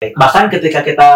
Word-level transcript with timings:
Bahkan 0.00 0.48
ketika 0.48 0.80
kita 0.80 1.10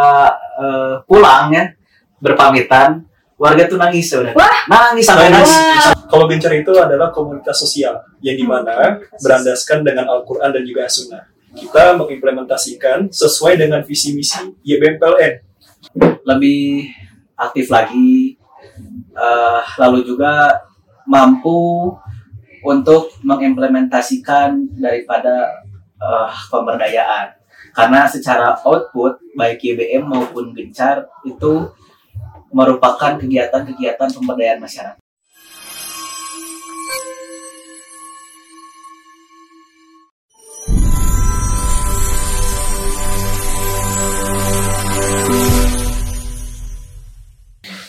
eh, 0.60 0.94
pulang 1.08 1.48
ya 1.48 1.72
berpamitan, 2.20 3.00
warga 3.40 3.64
tuh 3.64 3.80
nangis 3.80 4.12
sebenarnya. 4.12 4.36
Wah. 4.36 4.58
Nangis 4.68 5.08
sampai 5.08 5.32
nangis. 5.32 5.56
Kalau 6.04 6.28
gencar 6.28 6.52
itu 6.52 6.68
adalah 6.76 7.08
komunitas 7.08 7.64
sosial 7.64 7.96
yang 8.20 8.36
di 8.36 8.44
mana 8.44 9.00
berandaskan 9.24 9.88
dengan 9.88 10.04
Al-Quran 10.12 10.52
dan 10.52 10.62
juga 10.68 10.84
Sunnah. 10.84 11.24
Kita 11.56 11.96
mengimplementasikan 11.96 13.08
sesuai 13.08 13.56
dengan 13.56 13.80
visi 13.88 14.12
misi 14.12 14.52
YBMPLN. 14.60 15.32
Lebih 16.28 16.84
aktif 17.40 17.72
lagi, 17.72 18.36
eh, 19.16 19.60
lalu 19.80 20.04
juga 20.04 20.60
mampu 21.08 21.88
untuk 22.60 23.16
mengimplementasikan 23.24 24.76
daripada 24.76 25.64
eh, 25.96 26.30
pemberdayaan. 26.52 27.43
Karena 27.74 28.06
secara 28.06 28.54
output 28.62 29.18
baik 29.34 29.58
YBM 29.58 30.06
maupun 30.06 30.54
Gencar 30.54 31.10
itu 31.26 31.66
merupakan 32.54 33.18
kegiatan-kegiatan 33.18 34.14
pemberdayaan 34.14 34.62
masyarakat. 34.62 35.02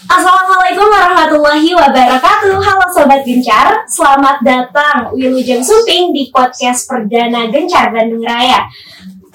Assalamualaikum 0.06 0.88
warahmatullahi 0.90 1.70
wabarakatuh 1.78 2.58
Halo 2.58 2.88
Sobat 2.90 3.22
Gencar 3.22 3.86
Selamat 3.86 4.42
datang 4.42 5.14
Wilujeng 5.14 5.62
Suping 5.62 6.10
di 6.10 6.34
podcast 6.34 6.90
perdana 6.90 7.52
Gencar 7.52 7.94
Bandung 7.94 8.24
Raya 8.26 8.66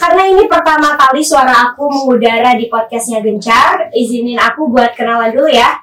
Karena 0.00 0.24
ini 0.24 0.48
pertama 0.48 0.96
kali 0.96 1.20
suara 1.20 1.52
aku 1.68 1.84
mengudara 1.84 2.56
di 2.56 2.72
podcastnya 2.72 3.20
Gencar 3.20 3.92
Izinin 3.92 4.40
aku 4.40 4.72
buat 4.72 4.96
kenalan 4.96 5.28
dulu 5.28 5.52
ya. 5.52 5.76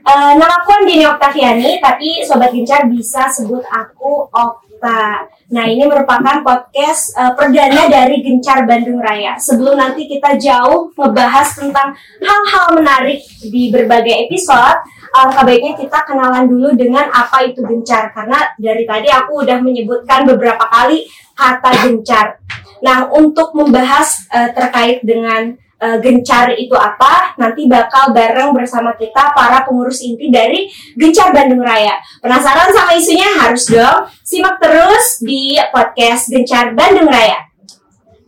Eh, 0.00 0.32
Nama 0.40 0.64
aku 0.64 0.72
Andini 0.72 1.04
Oktaviani 1.04 1.76
Tapi 1.76 2.24
Sobat 2.24 2.56
Gencar 2.56 2.88
bisa 2.88 3.28
sebut 3.28 3.60
aku 3.68 4.32
Okta. 4.32 5.28
Nah 5.52 5.64
ini 5.68 5.84
merupakan 5.84 6.40
podcast 6.40 7.12
eh, 7.20 7.36
perdana 7.36 7.84
dari 7.92 8.24
Gencar 8.24 8.64
Bandung 8.64 9.04
Raya. 9.04 9.36
Sebelum 9.36 9.76
nanti 9.76 10.08
kita 10.08 10.40
jauh 10.40 10.88
ngebahas 10.96 11.48
tentang 11.52 11.92
hal-hal 12.24 12.80
menarik 12.80 13.20
di 13.44 13.68
berbagai 13.68 14.24
episode 14.24 14.80
Alangkah 15.14 15.46
baiknya 15.46 15.78
kita 15.78 15.98
kenalan 16.10 16.50
dulu 16.50 16.74
dengan 16.74 17.06
apa 17.12 17.44
itu 17.46 17.62
gencar. 17.62 18.10
Karena 18.10 18.50
dari 18.58 18.82
tadi 18.82 19.06
aku 19.12 19.46
udah 19.46 19.62
menyebutkan 19.62 20.26
beberapa 20.26 20.66
kali 20.66 21.06
kata 21.38 21.70
gencar 21.86 22.40
Nah 22.82 23.06
untuk 23.12 23.54
membahas 23.54 24.26
eh, 24.32 24.50
terkait 24.50 25.04
dengan 25.04 25.54
eh, 25.78 25.98
gencar 26.02 26.56
itu 26.56 26.74
apa 26.74 27.36
Nanti 27.38 27.68
bakal 27.70 28.10
bareng 28.10 28.56
bersama 28.56 28.96
kita 28.96 29.30
para 29.36 29.62
pengurus 29.62 30.02
inti 30.02 30.32
dari 30.32 30.66
Gencar 30.96 31.30
Bandung 31.30 31.62
Raya 31.62 31.94
Penasaran 32.18 32.72
sama 32.72 32.96
isunya? 32.96 33.28
Harus 33.38 33.68
dong 33.70 34.08
Simak 34.24 34.58
terus 34.58 35.20
di 35.20 35.58
podcast 35.70 36.32
Gencar 36.32 36.72
Bandung 36.72 37.10
Raya 37.10 37.54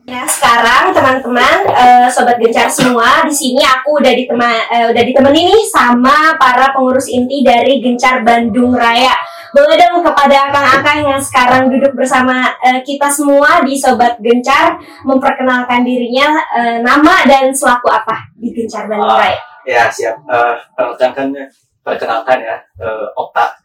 Nah 0.06 0.22
sekarang 0.22 0.94
teman-teman 0.94 1.66
eh, 1.66 2.06
sobat 2.14 2.38
gencar 2.38 2.70
semua 2.70 3.26
di 3.26 3.34
sini 3.34 3.58
aku 3.66 3.98
udah 3.98 4.14
ditema 4.14 4.54
eh, 4.70 4.86
udah 4.94 5.02
ditemenin 5.02 5.50
nih 5.50 5.66
sama 5.66 6.38
para 6.38 6.70
pengurus 6.70 7.10
inti 7.10 7.42
dari 7.42 7.82
Gencar 7.82 8.22
Bandung 8.22 8.70
Raya. 8.70 9.10
Boleh 9.56 9.72
dong 9.74 10.04
kepada 10.04 10.52
akang-akang 10.52 11.00
yang 11.02 11.16
sekarang 11.18 11.72
duduk 11.72 11.96
bersama 11.96 12.44
eh, 12.60 12.84
kita 12.84 13.08
semua 13.08 13.64
di 13.64 13.72
sobat 13.74 14.20
gencar 14.20 14.76
memperkenalkan 15.00 15.80
dirinya 15.80 16.28
eh, 16.52 16.78
nama 16.78 17.24
dan 17.24 17.48
selaku 17.48 17.88
apa 17.88 18.28
di 18.36 18.52
Gencar 18.52 18.84
Bandung 18.84 19.08
Ah. 19.08 19.24
Raya. 19.24 19.40
Ya 19.64 19.84
siap. 19.88 20.20
Eh, 20.20 20.54
perkenalkan 20.70 21.32
perkenalkan 21.80 22.38
ya 22.38 22.56
eh, 22.76 23.06
Okta. 23.14 23.56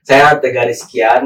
Saya 0.00 0.36
Tegar 0.36 0.64
Rizkian 0.64 1.24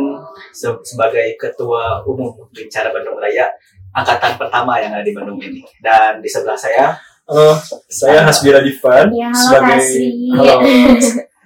se- 0.50 0.82
sebagai 0.84 1.34
Ketua 1.34 2.02
Umum 2.02 2.30
Bicara 2.48 2.90
Bandung 2.90 3.16
Raya 3.16 3.46
angkatan 3.90 4.34
pertama 4.34 4.78
yang 4.78 4.90
ada 4.90 5.02
di 5.02 5.10
Bandung 5.10 5.38
ini. 5.38 5.62
Dan 5.78 6.18
di 6.18 6.26
sebelah 6.26 6.54
saya 6.54 6.90
Halo, 7.24 7.54
saya 7.86 8.24
Hasbira 8.24 8.58
Divan 8.58 9.12
Ya, 9.12 9.28
halo, 9.28 9.36
sebagai 9.36 9.78
Hasbi. 9.78 10.10
halo, 10.32 10.54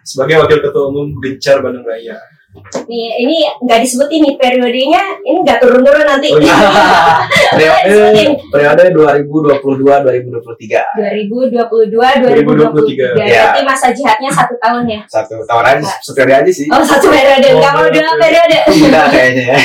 sebagai 0.02 0.34
Wakil 0.38 0.60
Ketua 0.62 0.84
Umum 0.86 1.08
Gencar 1.18 1.58
Bandung 1.58 1.82
Raya. 1.82 2.16
Nih 2.84 3.08
ini 3.24 3.48
nggak 3.64 3.80
disebutin 3.80 4.20
nih 4.20 4.34
periodenya, 4.36 5.02
ini 5.24 5.40
nggak 5.40 5.64
turun-turun 5.64 6.04
nanti. 6.04 6.28
Oh, 6.36 6.40
iya. 6.40 6.52
periode 7.56 8.36
periode 8.52 8.82
2022 8.92 9.80
2023 9.80 11.16
2022 11.16 11.88
2023. 11.88 12.44
2023. 12.44 13.24
Ya. 13.24 13.48
Berarti 13.48 13.60
masa 13.64 13.88
jihadnya 13.96 14.28
satu 14.28 14.52
tahun 14.60 14.84
ya. 14.84 15.00
satu 15.08 15.40
tahun 15.48 15.64
aja 15.64 15.84
satu 16.00 16.12
periode 16.12 16.34
aja 16.44 16.52
sih. 16.52 16.66
Oh 16.68 16.84
satu 16.84 17.08
periode, 17.08 17.48
Oh, 17.52 17.58
nggak 17.60 17.72
mau 17.72 17.88
dua 17.88 18.12
periode. 18.20 18.58
Enggak 18.68 19.06
kayaknya 19.16 19.42
ya. 19.48 19.56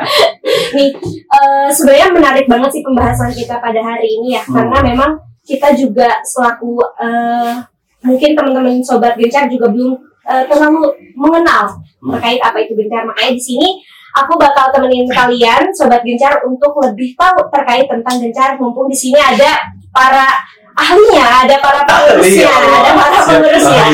Nih 0.76 0.88
eh, 1.24 1.68
sebenarnya 1.72 2.08
menarik 2.12 2.44
banget 2.44 2.70
sih 2.72 2.82
pembahasan 2.84 3.32
kita 3.32 3.56
pada 3.58 3.80
hari 3.80 4.08
ini 4.20 4.36
ya, 4.36 4.42
Hmm. 4.44 4.56
karena 4.60 4.78
memang 4.82 5.10
kita 5.40 5.72
juga 5.72 6.20
selaku 6.20 6.76
eh, 7.00 7.54
mungkin 8.00 8.30
teman-teman 8.32 8.80
sobat 8.80 9.16
gencar 9.16 9.48
juga 9.48 9.68
belum 9.72 9.96
terlalu 10.46 10.94
mengenal 11.18 11.74
terkait 11.98 12.40
apa 12.40 12.56
itu 12.62 12.72
gencar. 12.78 13.02
Makanya 13.04 13.32
di 13.34 13.42
sini 13.42 13.68
aku 14.14 14.38
bakal 14.38 14.70
temenin 14.70 15.06
kalian 15.10 15.70
sobat 15.74 16.02
gencar 16.06 16.40
untuk 16.46 16.74
lebih 16.82 17.14
tahu 17.18 17.38
terkait 17.50 17.86
tentang 17.90 18.16
gencar. 18.22 18.54
Mumpung 18.56 18.86
di 18.86 18.96
sini 18.96 19.18
ada 19.18 19.58
para 19.90 20.30
ahlinya, 20.78 21.44
ada 21.44 21.56
para 21.58 21.80
pengurusnya, 21.84 22.46
Ahli, 22.46 22.68
ada 22.72 22.92
para 22.94 23.18
pengurusnya, 23.26 23.84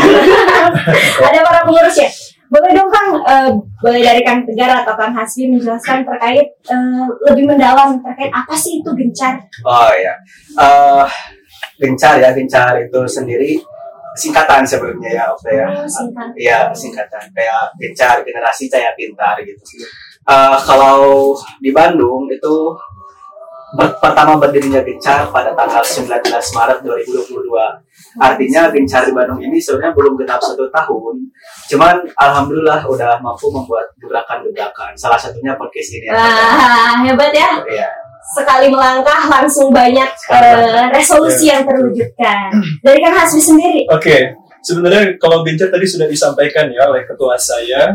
ada 1.24 1.40
para 1.40 1.60
pengurusnya. 1.66 2.08
Boleh 2.46 2.70
dong 2.78 2.86
Kang, 2.86 3.10
eh, 3.26 3.50
boleh 3.82 4.00
dari 4.06 4.22
Kang 4.22 4.46
Tegar 4.46 4.86
atau 4.86 4.94
Kang 4.94 5.10
Hasbi 5.10 5.50
menjelaskan 5.50 6.06
terkait 6.06 6.46
eh, 6.46 7.06
lebih 7.26 7.50
mendalam 7.50 7.98
terkait 7.98 8.30
apa 8.30 8.54
sih 8.54 8.78
itu 8.78 8.90
gencar? 8.94 9.42
Oh 9.66 9.90
ya. 9.98 10.14
Eh 10.54 11.06
gencar 11.82 12.22
ya, 12.22 12.30
gencar 12.30 12.78
itu 12.78 13.00
sendiri 13.10 13.58
singkatan 14.16 14.64
sebenarnya 14.64 15.10
ya, 15.12 15.24
Okta 15.30 15.50
ya. 15.52 15.66
Oh, 15.70 15.86
singkat. 15.86 16.28
Iya, 16.34 16.58
singkatan 16.72 17.22
kayak 17.30 17.76
gencar 17.76 18.24
generasi 18.24 18.66
cahaya 18.66 18.90
pintar 18.96 19.36
gitu. 19.44 19.60
Eh, 20.26 20.56
kalau 20.64 21.30
di 21.60 21.70
Bandung 21.70 22.26
itu 22.26 22.54
ber- 23.76 23.98
pertama 24.00 24.34
berdirinya 24.34 24.80
gencar 24.82 25.28
pada 25.30 25.52
tanggal 25.52 25.84
19 25.84 26.08
Maret 26.56 26.78
2022. 26.82 27.44
Artinya 28.16 28.72
gencar 28.72 29.04
di 29.04 29.12
Bandung 29.12 29.38
ini 29.38 29.60
sebenarnya 29.60 29.92
belum 29.92 30.16
genap 30.16 30.40
satu 30.40 30.66
tahun. 30.72 31.14
Cuman 31.70 31.94
alhamdulillah 32.16 32.88
udah 32.88 33.20
mampu 33.20 33.52
membuat 33.52 33.86
gebrakan-gebrakan. 34.00 34.96
Salah 34.96 35.20
satunya 35.20 35.52
podcast 35.54 35.92
ini. 35.92 36.08
ya. 36.08 36.16
Wah, 36.16 36.94
hebat 37.04 37.30
ya. 37.30 37.50
Iya. 37.68 37.88
Sekali 38.34 38.66
melangkah 38.72 39.30
langsung 39.30 39.70
banyak 39.70 40.10
eh, 40.34 40.90
resolusi 40.90 41.46
yang 41.46 41.62
terwujudkan. 41.62 42.50
Dari 42.82 42.98
Kang 42.98 43.14
Hasbi 43.14 43.38
sendiri. 43.38 43.86
Oke, 43.92 44.34
sebenarnya 44.66 45.14
kalau 45.22 45.46
gencar 45.46 45.70
tadi 45.70 45.86
sudah 45.86 46.10
disampaikan 46.10 46.66
ya 46.74 46.90
oleh 46.90 47.06
ketua 47.06 47.38
saya. 47.38 47.94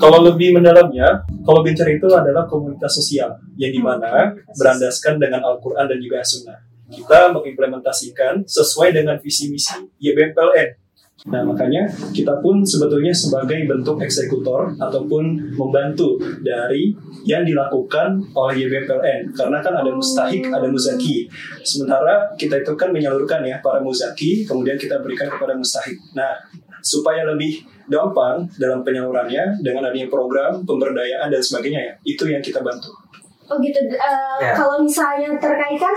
Kalau 0.00 0.20
lebih 0.20 0.56
mendalamnya, 0.58 1.24
kalau 1.46 1.62
gencar 1.62 1.86
itu 1.86 2.08
adalah 2.10 2.48
komunitas 2.50 2.90
sosial 2.98 3.38
yang 3.54 3.70
di 3.70 3.80
mana 3.80 4.34
berandaskan 4.58 5.20
dengan 5.20 5.44
Al-Quran 5.46 5.86
dan 5.86 5.98
juga 6.02 6.24
Sunnah. 6.24 6.58
Kita 6.90 7.30
mengimplementasikan 7.30 8.42
sesuai 8.50 8.90
dengan 8.90 9.22
visi 9.22 9.46
misi 9.46 9.78
YBMPLN. 10.02 10.79
Nah, 11.28 11.44
makanya 11.44 11.84
kita 12.16 12.40
pun 12.40 12.64
sebetulnya 12.64 13.12
sebagai 13.12 13.68
bentuk 13.68 14.00
eksekutor 14.00 14.72
ataupun 14.80 15.52
membantu 15.52 16.16
dari 16.40 16.96
yang 17.28 17.44
dilakukan 17.44 18.16
oleh 18.32 18.64
YBMPLN. 18.64 19.36
Karena 19.36 19.60
kan 19.60 19.76
ada 19.76 19.92
mustahik, 19.92 20.48
ada 20.48 20.64
muzaki. 20.64 21.28
Sementara 21.60 22.32
kita 22.40 22.64
itu 22.64 22.72
kan 22.72 22.88
menyalurkan 22.88 23.44
ya 23.44 23.60
para 23.60 23.84
muzaki, 23.84 24.48
kemudian 24.48 24.80
kita 24.80 24.96
berikan 25.04 25.28
kepada 25.28 25.52
mustahik. 25.52 26.00
Nah, 26.16 26.40
supaya 26.80 27.28
lebih 27.28 27.68
gampang 27.92 28.48
dalam 28.56 28.80
penyalurannya 28.80 29.60
dengan 29.60 29.92
adanya 29.92 30.08
program 30.08 30.64
pemberdayaan 30.64 31.28
dan 31.28 31.42
sebagainya 31.44 31.80
ya, 31.84 31.92
itu 32.08 32.24
yang 32.32 32.40
kita 32.40 32.64
bantu. 32.64 33.09
Oh 33.50 33.58
gitu. 33.58 33.78
Eh, 33.90 34.28
Ya. 34.40 34.56
Kalau 34.56 34.80
misalnya 34.80 35.36
terkait 35.36 35.76
kan 35.76 35.92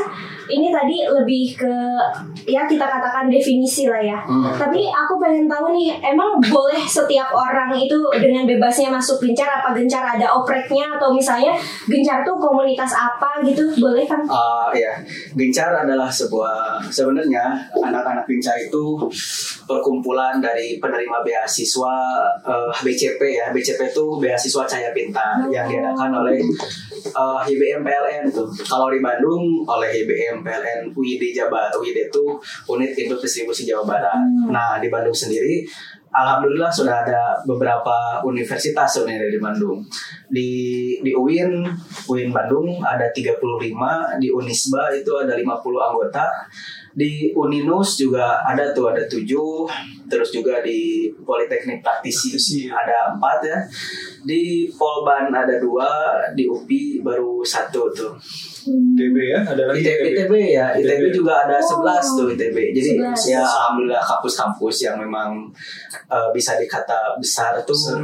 ini 0.51 0.67
tadi 0.67 1.07
lebih 1.07 1.55
ke 1.55 1.71
ya 2.44 2.67
kita 2.67 2.83
katakan 2.83 3.31
definisi 3.31 3.88
lah 3.88 4.03
ya. 4.03 4.19
Hmm. 4.19 4.51
Tapi 4.51 4.91
aku 4.91 5.15
pengen 5.15 5.47
tahu 5.47 5.71
nih, 5.71 5.95
emang 6.03 6.35
boleh 6.44 6.83
setiap 6.83 7.31
orang 7.31 7.71
itu 7.71 7.95
dengan 8.19 8.44
bebasnya 8.44 8.91
masuk 8.91 9.23
gencar 9.23 9.47
apa 9.47 9.71
gencar 9.71 10.03
ada 10.03 10.27
opreknya 10.27 11.00
atau 11.00 11.15
misalnya 11.15 11.55
gencar 11.88 12.19
tuh 12.27 12.35
komunitas 12.35 12.91
apa 12.91 13.39
gitu, 13.47 13.63
boleh 13.79 14.03
kan? 14.03 14.19
Ah, 14.27 14.67
ya, 14.75 14.91
Gencar 15.31 15.71
adalah 15.88 16.11
sebuah 16.11 16.83
sebenarnya 16.91 17.56
anak-anak 17.71 18.27
Gencar 18.27 18.59
itu 18.59 19.07
perkumpulan 19.63 20.44
dari 20.44 20.83
penerima 20.83 21.23
beasiswa 21.23 21.95
eh, 22.44 22.71
BCP 22.83 23.21
ya. 23.39 23.56
BCP 23.56 23.95
itu 23.95 24.06
beasiswa 24.19 24.67
Cahaya 24.67 24.91
Pintar 24.91 25.47
yang 25.47 25.63
diadakan 25.71 26.11
oleh 26.11 26.44
eh, 27.07 27.41
YBM 27.45 27.81
PLN 27.84 28.24
tuh. 28.31 28.48
Kalau 28.63 28.88
di 28.90 29.00
Bandung 29.04 29.63
oleh 29.68 30.04
YBM 30.04 30.44
PLN 30.44 30.92
UID 30.95 31.36
Jabar, 31.36 31.69
UID 31.75 32.10
itu 32.12 32.25
Unit 32.69 32.92
Induk 32.95 33.19
Distribusi 33.22 33.68
Jawa 33.68 33.84
Barat. 33.86 34.19
Nah 34.50 34.80
di 34.80 34.88
Bandung 34.88 35.16
sendiri, 35.16 35.63
alhamdulillah 36.13 36.69
sudah 36.69 37.01
ada 37.04 37.42
beberapa 37.44 38.22
universitas 38.22 39.01
sebenarnya 39.01 39.34
di 39.34 39.42
Bandung. 39.42 39.81
Di 40.30 40.50
di 41.01 41.12
UIN, 41.12 41.66
UIN 42.06 42.30
Bandung 42.30 42.80
ada 42.86 43.10
35, 43.10 44.22
di 44.22 44.30
Unisba 44.30 44.94
itu 44.94 45.12
ada 45.18 45.34
50 45.34 45.90
anggota. 45.90 46.30
Di 46.94 47.34
Uninus 47.34 47.98
juga 47.98 48.45
ada 48.45 48.69
tuh 48.69 48.94
ada 48.94 49.01
tujuh, 49.10 49.66
terus 50.06 50.30
juga 50.30 50.62
di 50.62 51.10
Politeknik 51.25 51.81
Praktisi 51.81 52.30
Praktisi. 52.38 52.69
ada 52.69 53.18
empat 53.18 53.42
ya. 53.42 53.57
Di 54.23 54.71
Polban 54.71 55.27
ada 55.29 55.59
dua, 55.59 56.15
di 56.31 56.47
UPI 56.47 57.03
baru 57.03 57.43
satu 57.43 57.91
tuh. 57.91 58.15
ITB 58.63 59.17
ya, 59.27 59.43
ada 59.43 59.67
lagi 59.67 59.83
ITB, 59.83 60.03
ITB 60.15 60.33
ya, 60.55 60.71
ITB 60.79 61.11
ITB. 61.11 61.19
juga 61.19 61.43
ada 61.43 61.59
Oh. 61.59 61.83
11 61.83 62.15
tuh 62.15 62.27
ITB. 62.31 62.71
Jadi 62.71 62.89
11. 62.95 63.35
ya 63.35 63.43
alhamdulillah 63.43 63.99
kampus-kampus 63.99 64.87
yang 64.87 64.95
memang 64.95 65.51
eh, 66.07 66.29
bisa 66.31 66.55
dikata 66.55 67.19
besar 67.19 67.59
tuh 67.67 67.75
Besar. 67.75 67.99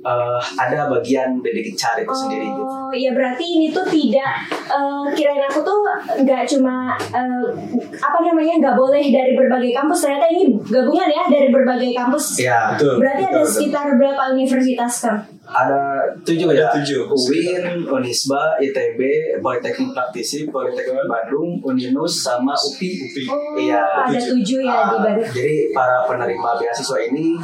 Eh, 0.00 0.40
ada 0.56 0.86
bagian 0.88 1.38
dari 1.38 1.60
Gencar 1.60 1.96
itu 1.96 2.10
sendiri 2.10 2.46
gitu. 2.46 2.62
Oh, 2.62 2.90
ya 2.90 3.10
berarti 3.10 3.44
ini 3.44 3.66
tuh 3.68 3.84
tidak 3.84 4.32
eh, 4.50 5.04
kirain 5.12 5.42
aku 5.42 5.60
tuh 5.60 5.78
nggak 6.18 6.42
cuma 6.46 6.94
eh, 6.94 7.46
apa 7.94 8.18
namanya 8.20 8.54
nggak 8.58 8.76
boleh 8.76 9.02
dari 9.04 9.32
berbagai 9.34 9.74
kampus 9.74 9.98
ternyata 10.04 10.26
ini 10.28 10.42
gabungan 10.62 11.08
ya 11.08 11.24
dari 11.26 11.48
berbagai 11.48 11.90
kampus. 11.92 12.24
Ya, 12.38 12.72
Betul. 12.72 12.98
Berarti 12.98 13.22
ada 13.22 13.30
betul, 13.30 13.42
betul. 13.42 13.54
sekitar 13.54 13.86
berapa 13.94 14.22
universitas 14.32 14.94
kan? 15.02 15.18
ada 15.48 16.04
tujuh 16.28 16.44
Ada 16.52 16.60
ya. 16.60 16.68
tujuh. 16.76 17.02
UIN, 17.08 17.64
Unisba, 17.82 18.60
ITB, 18.60 19.00
Politeknik 19.40 19.96
Praktisi, 19.96 20.44
Politeknik 20.44 21.08
Bandung, 21.08 21.56
Uninus, 21.64 22.20
sama 22.20 22.52
UPI. 22.52 23.08
UPI. 23.08 23.24
Oh, 23.26 23.56
Iya, 23.56 23.80
ada 23.80 24.12
tujuh. 24.12 24.44
tujuh 24.44 24.60
ya 24.60 24.76
di 24.84 24.92
Ah, 24.92 25.00
Bandung. 25.00 25.24
Jadi 25.32 25.72
para 25.72 26.04
penerima 26.04 26.50
beasiswa 26.52 26.98
ini 27.00 27.40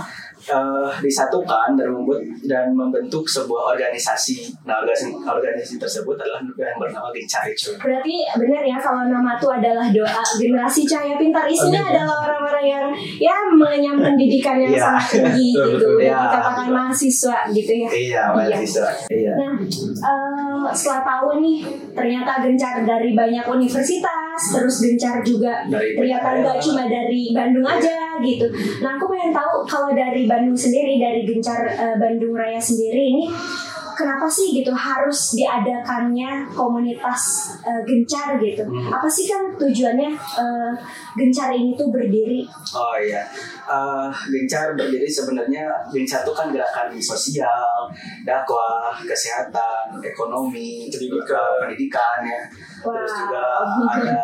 eh, 0.48 0.90
disatukan 1.00 1.76
dan 1.76 1.88
membuat 1.88 2.20
dan 2.44 2.72
membentuk 2.72 3.24
sebuah 3.24 3.76
organisasi. 3.76 4.52
Nah, 4.68 4.80
organisasi, 4.84 5.24
organisasi 5.24 5.74
tersebut 5.80 6.16
adalah 6.20 6.40
yang 6.56 6.78
bernama 6.78 7.08
Gencar 7.14 7.44
itu. 7.48 7.72
Berarti 7.78 8.14
benar 8.36 8.62
ya 8.64 8.76
kalau 8.80 9.08
nama 9.08 9.36
itu 9.36 9.48
adalah 9.48 9.86
doa 9.88 10.22
generasi 10.36 10.82
cahaya 10.84 11.16
pintar 11.16 11.44
isinya 11.48 11.82
Amin, 11.84 11.96
ya. 12.00 12.04
Orang-orang 12.44 12.66
yang 12.68 12.86
ya 13.16 13.36
mengenyam 13.48 13.96
pendidikan 13.96 14.60
yang 14.60 14.72
Iya. 14.76 14.80
sangat 14.84 15.08
tinggi 15.32 15.48
Betul, 15.56 15.64
gitu 15.72 15.86
betul. 15.88 15.96
Iya. 16.04 16.16
dikatakan 16.20 16.68
mahasiswa 16.68 17.38
gitu 17.50 17.72
ya. 17.72 17.88
Iya, 17.88 18.22
mahasiswa. 18.36 18.88
Iya. 19.08 19.32
Nah, 19.34 19.52
eh, 20.04 20.64
setelah 20.70 21.02
tahu 21.02 21.28
nih 21.40 21.58
ternyata 21.96 22.32
gencar 22.44 22.74
dari 22.84 23.10
banyak 23.16 23.44
universitas, 23.48 24.40
terus 24.52 24.76
gencar 24.82 25.24
juga 25.24 25.64
Dari 25.64 25.96
ternyata 25.96 26.28
nggak 26.44 26.58
cuma 26.60 26.84
dari 26.84 27.32
Bandung 27.32 27.64
aja 27.64 28.20
gitu. 28.20 28.46
Nah, 28.84 29.00
aku 29.00 29.08
pengen 29.08 29.32
tahu 29.32 29.64
kalau 29.64 29.90
dari 29.92 30.28
Bandung 30.28 30.56
sendiri, 30.56 31.00
dari 31.00 31.24
gencar 31.24 31.64
eh, 31.66 31.96
Bandung 31.96 32.36
Raya 32.36 32.60
sendiri 32.60 33.00
ini 33.08 33.24
kenapa 33.94 34.26
sih 34.26 34.50
gitu 34.52 34.70
harus 34.70 35.32
diadakannya 35.32 36.44
komunitas 36.50 37.54
eh, 37.62 37.82
gencar 37.86 38.36
gitu? 38.38 38.62
Hmm. 38.66 38.90
Apa 38.90 39.06
sih 39.06 39.24
kan 39.24 39.54
tujuannya 39.54 40.10
eh, 40.12 40.70
gencar 41.14 41.50
ini 41.50 41.72
tuh 41.74 41.88
berdiri? 41.88 42.42
Oh 42.74 42.98
iya, 42.98 43.22
Eh, 43.64 44.08
Gencar 44.28 44.76
berdiri 44.76 45.08
sebenarnya 45.08 45.64
Gencar 45.88 46.20
itu 46.20 46.32
kan 46.36 46.52
gerakan 46.52 46.92
sosial, 47.00 47.88
dakwah, 48.20 48.92
kesehatan, 49.00 49.96
ekonomi, 50.04 50.92
Pendidikan. 50.92 51.64
pendidikan 51.64 52.18
ya. 52.20 52.40
Terus 52.84 53.08
Wow. 53.08 53.20
juga 53.24 53.42
ada 53.88 54.20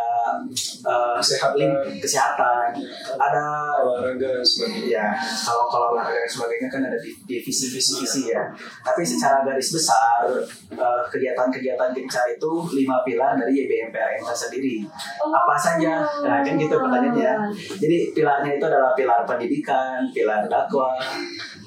eh, 0.82 1.16
Kesehatan. 1.16 1.70
kesehatan, 2.00 2.66
ada 3.14 3.44
olahraga 3.80 4.38
dan 4.38 4.44
sebagainya. 4.44 4.88
ya 4.90 5.06
kalau 5.18 5.66
kalau 5.66 5.86
olahraga 5.92 6.20
dan 6.20 6.30
sebagainya 6.30 6.68
kan 6.68 6.80
ada 6.84 6.98
di- 6.98 7.16
divisi 7.24 7.70
divisi 7.70 8.30
ya. 8.30 8.42
Tapi 8.80 9.02
secara 9.02 9.42
garis 9.42 9.70
besar 9.70 10.26
eh, 10.70 11.02
kegiatan-kegiatan 11.08 11.88
Gencar 11.90 12.26
itu 12.28 12.50
lima 12.74 13.02
pilar 13.02 13.34
dari 13.34 13.52
YBMPRN 13.56 14.22
sendiri. 14.26 14.84
Apa 15.20 15.54
saja? 15.56 16.02
Nah 16.22 16.40
kan 16.40 16.54
gitu 16.54 16.72
pertanyaannya. 16.72 17.32
Jadi 17.76 17.96
pilarnya 18.12 18.52
itu 18.56 18.64
adalah 18.64 18.92
pilar 18.94 19.22
pendidikan, 19.24 20.06
pilar 20.10 20.46
dakwah, 20.46 20.96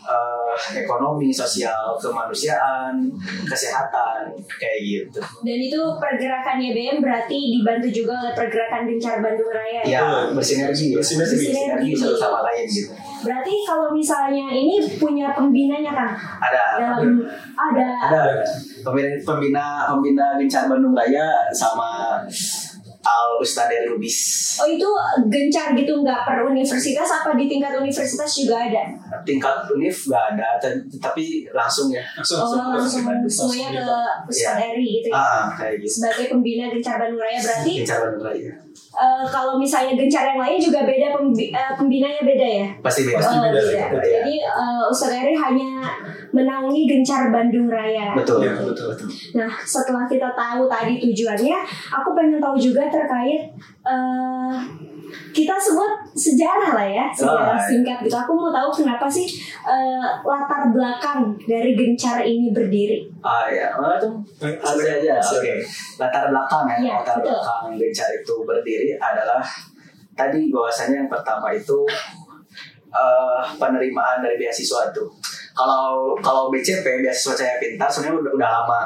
eh, 0.04 0.54
ekonomi, 0.84 1.32
sosial, 1.32 1.96
kemanusiaan, 1.98 3.08
kesehatan, 3.48 4.36
kayak 4.60 4.80
gitu. 4.84 5.20
Dan 5.42 5.58
itu 5.60 5.82
pergerakan 5.98 6.60
YBM 6.60 7.00
berarti 7.00 7.60
dibantu 7.60 7.88
juga 7.90 8.14
oleh 8.20 8.34
pergerakan 8.36 8.86
Gencar 8.88 9.24
Bandung 9.24 9.52
Raya 9.52 9.82
ya? 9.84 10.00
Ya 10.00 10.08
bersinergi, 10.36 10.94
ya. 10.94 11.00
Bersinergi. 11.00 11.36
bersinergi 11.50 11.90
satu 11.96 12.16
sama 12.20 12.40
lain 12.46 12.66
gitu. 12.68 12.92
Berarti 13.24 13.54
kalau 13.64 13.88
misalnya 13.96 14.52
ini 14.52 14.84
punya 15.00 15.32
pembinanya 15.32 15.96
kan 15.96 16.12
Ada 16.44 16.64
dalam 16.76 17.24
ada, 17.56 17.88
ada 18.12 18.24
pembina 18.84 19.16
pembina 19.24 19.66
pembina 19.88 20.36
Gencar 20.36 20.68
Bandung 20.68 20.92
Raya 20.92 21.48
sama 21.56 22.20
Al 23.04 23.36
Ustadz 23.36 23.84
Lubis. 23.92 24.20
Oh 24.64 24.68
itu 24.68 24.88
gencar 25.28 25.76
gitu 25.76 25.92
nggak 26.00 26.24
per 26.24 26.40
universitas 26.48 27.08
apa 27.12 27.36
di 27.36 27.52
tingkat 27.52 27.76
universitas 27.76 28.32
juga 28.32 28.64
ada? 28.64 28.84
Tingkat 29.28 29.68
univ 29.76 29.92
nggak 29.92 30.24
ada, 30.40 30.72
tapi 31.04 31.44
langsung 31.52 31.92
ya. 31.92 32.00
Langsung, 32.16 32.40
Oh 32.40 32.74
langsung 32.80 33.04
langsung. 33.04 33.52
semuanya 33.52 33.84
ke 33.84 33.98
Ustadz. 34.32 34.64
Eri 34.72 35.04
gitu 35.04 35.08
ya? 35.12 35.20
Ah, 35.20 35.44
kayak 35.52 35.84
gitu. 35.84 36.00
Sebagai 36.00 36.32
pembina 36.32 36.72
gencar 36.72 36.96
Bandung 36.96 37.20
Raya 37.20 37.40
berarti 37.44 37.72
Gencar 37.84 38.00
Bandung 38.08 38.24
Raya. 38.24 38.52
Eh, 38.94 39.26
kalau 39.26 39.58
misalnya 39.58 39.94
gencar 39.94 40.24
yang 40.24 40.38
lain 40.38 40.58
juga 40.58 40.86
beda 40.86 41.10
pembi- 41.12 41.50
eh, 41.50 41.72
pembinanya 41.74 42.22
beda 42.22 42.48
ya? 42.48 42.68
Pasti 42.80 43.02
beda. 43.04 43.18
Pasti 43.18 43.34
Oh, 43.34 43.42
beda, 43.44 43.60
beda. 43.60 43.86
beda. 43.92 44.08
Jadi 44.22 44.34
eh, 44.40 44.84
Ustadz 44.86 45.18
Eri 45.18 45.34
hanya 45.34 45.72
menaungi 46.30 46.86
gencar 46.86 47.30
Bandung 47.30 47.68
Raya. 47.68 48.14
Betul. 48.14 48.42
Ya, 48.42 48.54
betul, 48.54 48.90
betul. 48.90 49.08
Nah, 49.34 49.50
setelah 49.60 50.06
kita 50.06 50.30
tahu 50.34 50.66
tadi 50.66 50.98
tujuannya, 51.00 51.58
aku 51.90 52.10
pengen 52.14 52.38
tahu 52.38 52.56
juga 52.56 52.86
terkait 52.88 53.50
eh, 53.84 54.56
kita 55.30 55.54
sebut 55.54 55.90
sejarah 56.14 56.74
lah 56.74 56.88
ya, 56.90 57.06
sejarah 57.10 57.54
Oh, 57.54 57.62
singkat 57.62 58.02
gitu. 58.02 58.16
Aku 58.16 58.34
mau 58.34 58.50
tahu 58.50 58.70
kenapa 58.74 59.06
sih 59.06 59.30
eh, 59.62 60.02
latar 60.26 60.74
belakang 60.74 61.38
dari 61.40 61.74
gencar 61.74 62.22
ini 62.22 62.50
berdiri. 62.50 63.06
Ah 63.22 63.46
ya, 63.46 63.70
oh, 63.78 63.94
itu 63.94 64.10
aja. 64.42 65.14
Oke. 65.22 65.54
Latar 66.02 66.34
belakang 66.34 66.66
ya, 66.66 66.78
Iya, 66.82 66.94
latar 66.98 67.16
betul. 67.22 67.30
belakang 67.38 67.62
Gencar 67.78 68.10
itu 68.12 68.34
berdiri 68.42 68.83
adalah 68.98 69.44
tadi 70.14 70.52
bahwasannya 70.52 71.06
yang 71.06 71.12
pertama 71.12 71.54
itu 71.54 71.86
eh, 72.92 73.44
penerimaan 73.58 74.22
dari 74.22 74.36
beasiswa 74.38 74.92
itu. 74.92 75.04
Kalau 75.54 76.18
kalau 76.20 76.50
BCP 76.50 77.06
beasiswa 77.06 77.38
Cahaya 77.38 77.58
Pintar 77.62 77.90
sebenarnya 77.90 78.26
udah, 78.26 78.32
udah 78.34 78.50
lama, 78.62 78.82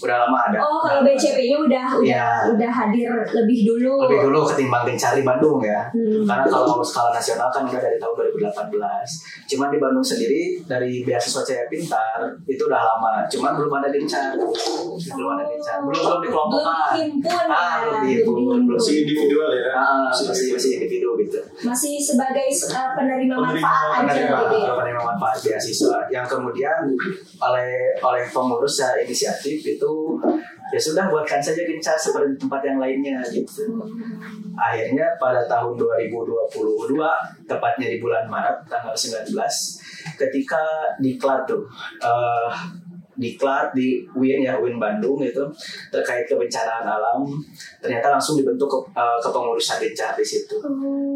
udah 0.00 0.16
lama 0.20 0.38
ada. 0.44 0.58
Oh, 0.58 0.80
kalau 0.80 1.00
BCP-nya 1.02 1.58
udah 1.58 1.86
udah 1.90 2.04
Iya. 2.04 2.26
udah 2.50 2.70
hadir 2.72 3.10
lebih 3.32 3.58
dulu. 3.66 3.92
lebih 4.00 4.18
dulu 4.24 4.38
ketimbang 4.46 4.82
Gencar 4.84 5.12
di 5.12 5.22
Bandung 5.22 5.58
ya. 5.60 5.88
Hmm. 5.88 6.24
Karena 6.24 6.46
kalau 6.46 6.78
skala 6.80 7.10
nasional 7.10 7.48
kan 7.48 7.62
udah 7.62 7.78
dari 7.78 7.96
tahun 7.96 8.14
2018. 8.14 9.10
Cuman 9.46 9.68
di 9.68 9.78
Bandung 9.78 10.02
sendiri 10.02 10.42
dari 10.62 11.02
beasiswa 11.02 11.42
Cahaya 11.42 11.66
Pintar 11.66 12.18
itu 12.44 12.62
udah 12.62 12.80
lama. 12.80 13.24
Cuman 13.26 13.52
belum 13.54 13.72
ada 13.74 13.88
Gencar. 13.88 14.34
Belum 14.34 15.30
ada 15.32 15.44
Gencar. 15.46 15.76
Belum 15.80 15.98
belum 15.98 16.20
dikelompokkan. 16.22 16.64
Belum 16.64 16.94
dihimpun 16.94 17.44
Ah, 17.48 17.74
ya, 17.76 17.88
belum 17.88 18.00
belum 18.00 18.00
dihimpun. 18.04 18.58
Belum 18.64 18.78
Masih 18.78 18.94
individual 19.02 19.50
ya. 19.50 19.70
Ah, 19.70 20.06
masih 20.08 20.48
masih 20.50 20.70
individu 20.76 21.08
gitu. 21.18 21.38
Masih 21.60 21.94
sebagai 21.98 22.46
eh, 22.46 22.90
penerima 22.94 23.34
Penerima- 23.34 23.60
manfaat 23.60 23.90
aja 23.90 24.00
Penerima, 24.06 24.38
gitu 24.44 24.56
ya. 24.58 24.72
penerima 24.74 25.02
manfaat 25.04 25.38
beasiswa 25.40 25.98
yang 26.08 26.24
kemudian 26.24 26.78
oleh 27.38 27.70
oleh 27.98 28.22
pengurus 28.28 28.74
ya 28.78 28.90
inisiatif 28.98 29.58
itu 29.60 29.87
ya 30.68 30.80
sudah 30.80 31.08
buatkan 31.08 31.40
saja 31.40 31.64
gencar 31.64 31.96
seperti 31.96 32.36
tempat 32.36 32.60
yang 32.64 32.78
lainnya 32.78 33.18
gitu. 33.28 33.64
Akhirnya 34.58 35.16
pada 35.16 35.46
tahun 35.48 35.78
2022 35.78 36.94
tepatnya 37.48 37.86
di 37.88 37.98
bulan 38.02 38.28
Maret 38.28 38.68
tanggal 38.68 38.92
19 38.92 39.32
ketika 40.18 40.92
diklat 41.00 41.48
tuh 41.48 41.64
eh, 42.02 42.50
diklat 43.18 43.74
di 43.74 44.06
UIN 44.14 44.46
ya 44.46 44.54
UIN 44.62 44.78
Bandung 44.78 45.18
itu 45.18 45.42
terkait 45.90 46.22
kebencanaan 46.30 46.86
alam 46.86 47.26
ternyata 47.82 48.14
langsung 48.14 48.38
dibentuk 48.38 48.70
ke, 48.70 48.78
eh, 48.94 49.18
kepengurusan 49.18 49.82
gencar 49.82 50.14
di 50.14 50.22
situ 50.22 50.54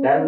dan 0.03 0.27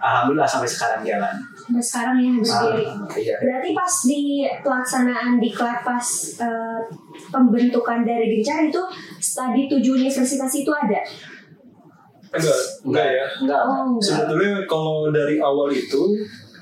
alhamdulillah 0.00 0.48
sampai 0.48 0.68
sekarang 0.68 1.00
jalan. 1.02 1.34
Sampai 1.56 1.82
sekarang 1.82 2.16
ya 2.20 2.30
berdiri. 2.38 2.86
Iya. 3.16 3.36
Berarti 3.42 3.68
pas 3.74 3.94
di 4.06 4.22
pelaksanaan 4.62 5.30
di 5.40 5.50
pas 5.56 6.06
eh, 6.40 6.80
pembentukan 7.32 8.00
dari 8.04 8.26
Gencar 8.38 8.68
itu 8.68 8.82
studi 9.18 9.66
tujuh 9.66 9.98
universitas 9.98 10.52
itu 10.54 10.70
ada. 10.70 11.00
Enggak, 12.36 12.60
enggak 12.84 13.06
ya. 13.08 13.26
Enggak. 13.40 13.60
Oh, 13.64 13.82
enggak. 13.96 14.04
Sebetulnya 14.04 14.52
kalau 14.68 15.08
dari 15.08 15.36
awal 15.40 15.68
itu 15.72 16.02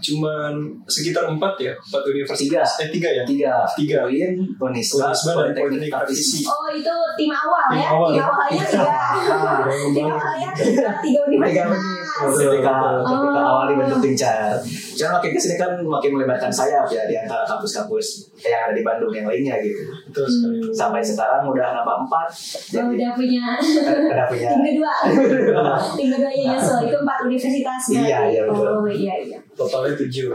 cuman 0.05 0.53
sekitar 0.85 1.25
empat 1.27 1.57
ya, 1.57 1.73
empat 1.73 2.01
Tiga. 2.03 2.13
universitas. 2.13 2.69
Eh 2.79 2.89
tiga 2.91 3.09
ya. 3.09 3.23
tiga 3.25 3.55
Tiga. 3.73 4.05
UIN 4.05 4.37
Unisba 4.55 5.09
dan 5.09 5.57
Politeknik 5.57 5.89
Praktisi. 5.89 6.45
Oh 6.45 6.69
itu 6.69 6.93
tim 7.17 7.33
awal 7.33 7.65
Tim 7.67 7.81
ya? 7.81 7.89
awal. 7.89 8.09
Tim 8.13 8.21
awalnya 8.23 8.63
tiga. 8.63 8.93
Tim 9.91 10.07
awalnya 10.07 10.49
tiga, 10.53 10.89
tiga 11.01 11.01
Tiga 11.01 11.21
universitas. 11.25 11.81
ketika 12.15 12.75
ketika 13.03 13.31
Oh. 13.35 13.51
awal 13.51 13.65
dibentuk 13.67 13.99
Gencar. 14.01 14.55
Cuman 14.95 15.19
makin 15.19 15.31
ke 15.35 15.41
sini 15.41 15.57
kan 15.57 15.73
makin 15.83 16.11
melebarkan 16.15 16.47
sayap 16.49 16.87
ya 16.87 17.03
di 17.05 17.17
antara 17.17 17.43
kampus-kampus 17.43 18.07
yang 18.39 18.63
ada 18.63 18.73
di 18.73 18.83
Bandung 18.83 19.11
yang 19.11 19.27
lainnya 19.27 19.59
gitu. 19.59 19.83
Betul 20.07 20.23
sekali. 20.25 20.59
Hmm. 20.61 20.71
Sampai 20.71 21.03
sekarang 21.03 21.43
udah 21.43 21.75
nambah 21.75 21.97
empat. 22.07 22.29
Oh, 22.77 22.87
udah 22.89 23.11
punya 23.13 23.45
udah 23.59 24.27
punya. 24.29 24.47
tim 24.49 24.63
kedua. 24.63 24.93
tim 25.99 26.09
kedua 26.09 26.31
yang 26.31 26.55
nyusul 26.55 26.79
itu 26.85 26.97
empat 26.97 27.19
universitas. 27.25 27.83
Iya, 27.91 28.19
iya, 28.31 28.41
betul. 28.47 28.67
Oh 28.69 28.87
iya 28.87 29.15
iya. 29.19 29.39
Totalnya 29.55 29.95
tujuh. 29.95 30.35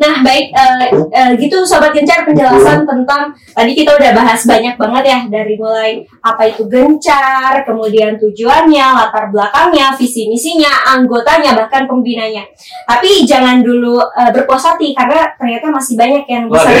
Nah, 0.00 0.14
baik 0.24 0.48
eh, 0.48 0.84
eh, 1.12 1.30
gitu 1.36 1.68
sobat 1.68 1.92
gencar 1.92 2.24
penjelasan 2.24 2.88
tentang 2.88 3.28
tadi 3.52 3.76
kita 3.76 3.92
udah 3.92 4.10
bahas 4.16 4.40
banyak 4.48 4.72
banget 4.80 5.04
ya 5.04 5.20
dari 5.28 5.54
mulai 5.60 6.00
apa 6.24 6.48
itu 6.48 6.64
gencar, 6.64 7.60
kemudian 7.68 8.16
tujuannya, 8.16 8.86
latar 8.96 9.28
belakangnya, 9.28 9.92
visi 10.00 10.32
misinya, 10.32 10.96
anggotanya, 10.96 11.52
bahkan 11.52 11.84
pembinanya. 11.84 12.48
Tapi 12.88 13.28
jangan 13.28 13.60
dulu 13.60 14.00
eh, 14.00 14.32
berpuas 14.32 14.64
hati 14.64 14.96
karena 14.96 15.28
ternyata 15.36 15.68
masih 15.68 15.94
banyak 16.00 16.24
yang 16.24 16.48
bisa 16.48 16.72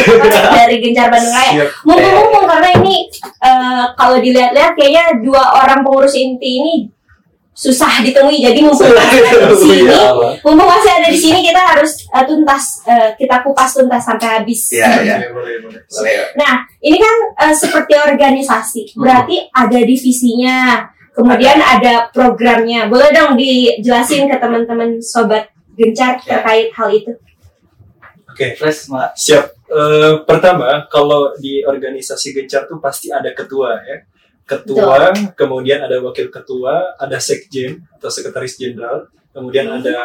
dari 0.56 0.80
Gencar 0.80 1.12
Bandung 1.12 1.36
Raya. 1.36 1.68
Mumpung-mumpung 1.84 2.48
karena 2.48 2.68
ini 2.80 3.12
eh, 3.44 3.84
kalau 3.92 4.16
dilihat-lihat 4.16 4.72
kayaknya 4.72 5.20
dua 5.20 5.42
orang 5.60 5.84
pengurus 5.84 6.16
inti 6.16 6.64
ini 6.64 6.95
susah 7.56 8.04
ditemui 8.04 8.44
jadi 8.44 8.60
mumpung 8.60 8.92
masih 8.92 9.24
ada 9.24 9.48
di 9.48 9.56
sini 9.56 9.88
Iya. 9.88 10.12
mumpung 10.44 10.68
masih 10.68 10.90
ada 10.92 11.08
di 11.08 11.16
sini 11.16 11.40
kita 11.40 11.62
harus 11.72 12.04
eh, 12.04 12.24
tuntas 12.28 12.84
eh, 12.84 13.08
kita 13.16 13.40
kupas 13.40 13.72
tuntas 13.72 14.04
sampai 14.04 14.28
habis 14.28 14.76
Iya, 14.76 14.88
iya. 15.00 15.16
Boleh, 15.32 15.64
boleh, 15.64 16.36
nah 16.36 16.60
ini 16.78 17.00
kan 17.00 17.14
eh, 17.48 17.54
seperti 17.56 17.96
organisasi 17.96 18.92
berarti 19.00 19.48
ada 19.48 19.78
divisinya 19.80 20.84
kemudian 21.16 21.56
ada 21.56 22.12
programnya 22.12 22.92
boleh 22.92 23.08
dong 23.08 23.40
dijelasin 23.40 24.28
ke 24.28 24.36
teman-teman 24.36 25.00
sobat 25.00 25.48
gencar 25.72 26.20
Ya. 26.20 26.36
terkait 26.44 26.68
hal 26.76 26.92
itu 26.92 27.16
Oke, 28.26 28.52
Terus 28.52 28.92
Mak, 28.92 29.16
siap. 29.16 29.48
Eh, 29.64 30.12
pertama, 30.28 30.84
kalau 30.92 31.32
di 31.40 31.64
organisasi 31.64 32.36
gencar 32.36 32.68
tuh 32.68 32.76
pasti 32.76 33.08
ada 33.08 33.32
ketua 33.32 33.80
ya. 33.80 33.96
Ketua, 34.46 35.10
kemudian 35.34 35.82
ada 35.82 35.98
wakil 35.98 36.30
ketua, 36.30 36.94
ada 36.94 37.18
sekjen 37.18 37.82
atau 37.92 38.06
sekretaris 38.06 38.54
jenderal, 38.54 39.10
kemudian 39.34 39.66
Hmm. 39.66 39.82
ada 39.82 39.98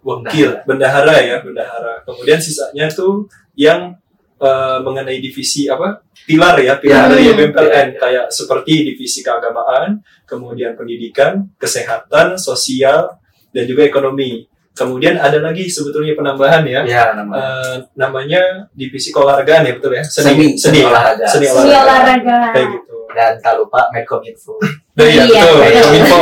wakil 0.00 0.62
bendahara 0.64 1.18
ya, 1.18 1.42
bendahara. 1.42 2.00
Kemudian 2.02 2.38
sisanya 2.38 2.86
tuh 2.88 3.26
yang 3.54 3.98
eh, 4.40 4.78
mengenai 4.80 5.20
divisi 5.20 5.68
apa? 5.68 6.00
Pilar 6.24 6.56
ya, 6.56 6.80
pilar 6.80 7.04
Ya. 7.04 7.12
dari 7.12 7.28
Hmm. 7.28 7.36
BMPLN 7.52 7.88
kayak 7.92 8.26
seperti 8.32 8.88
divisi 8.88 9.20
keagamaan, 9.20 10.00
kemudian 10.24 10.72
pendidikan, 10.72 11.44
kesehatan, 11.60 12.40
sosial, 12.40 13.20
dan 13.52 13.68
juga 13.68 13.84
ekonomi. 13.84 14.48
Kemudian 14.72 15.20
ada 15.20 15.44
lagi 15.44 15.68
sebetulnya 15.68 16.16
penambahan 16.16 16.64
ya, 16.64 16.80
ya 16.88 17.12
nama 17.12 17.36
Eh, 17.36 17.76
namanya 17.92 18.40
divisi 18.72 19.12
keolahragaan 19.12 19.68
ya 19.68 19.72
betul 19.76 19.92
ya 19.92 20.04
Seni. 20.08 20.56
seni 20.56 20.88
Olahraga. 20.88 21.26
seni 21.28 21.44
Seni 21.44 21.52
olahraga 21.60 21.84
olahraga 21.84 22.38
kayak 22.56 22.68
gitu 22.80 22.89
dan 23.10 23.34
tak 23.38 23.54
lupa 23.54 23.90
Medcominfo. 23.90 24.54
nah, 24.92 25.02
iya, 25.02 25.22
Iya, 25.22 25.44
betul. 25.48 25.80
Kominfo 25.80 26.18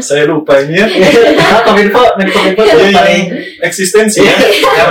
saya 0.00 0.24
lupa 0.24 0.54
ini 0.58 0.74
ya 0.80 0.86
Medcominfo, 0.86 2.02
Medcominfo 2.14 2.62
Iya, 2.62 2.72
tuh 2.72 2.80
iya. 2.82 2.94
paling 2.94 3.22
eksistensi 3.60 4.20
ya 4.20 4.34
ya, 4.78 4.84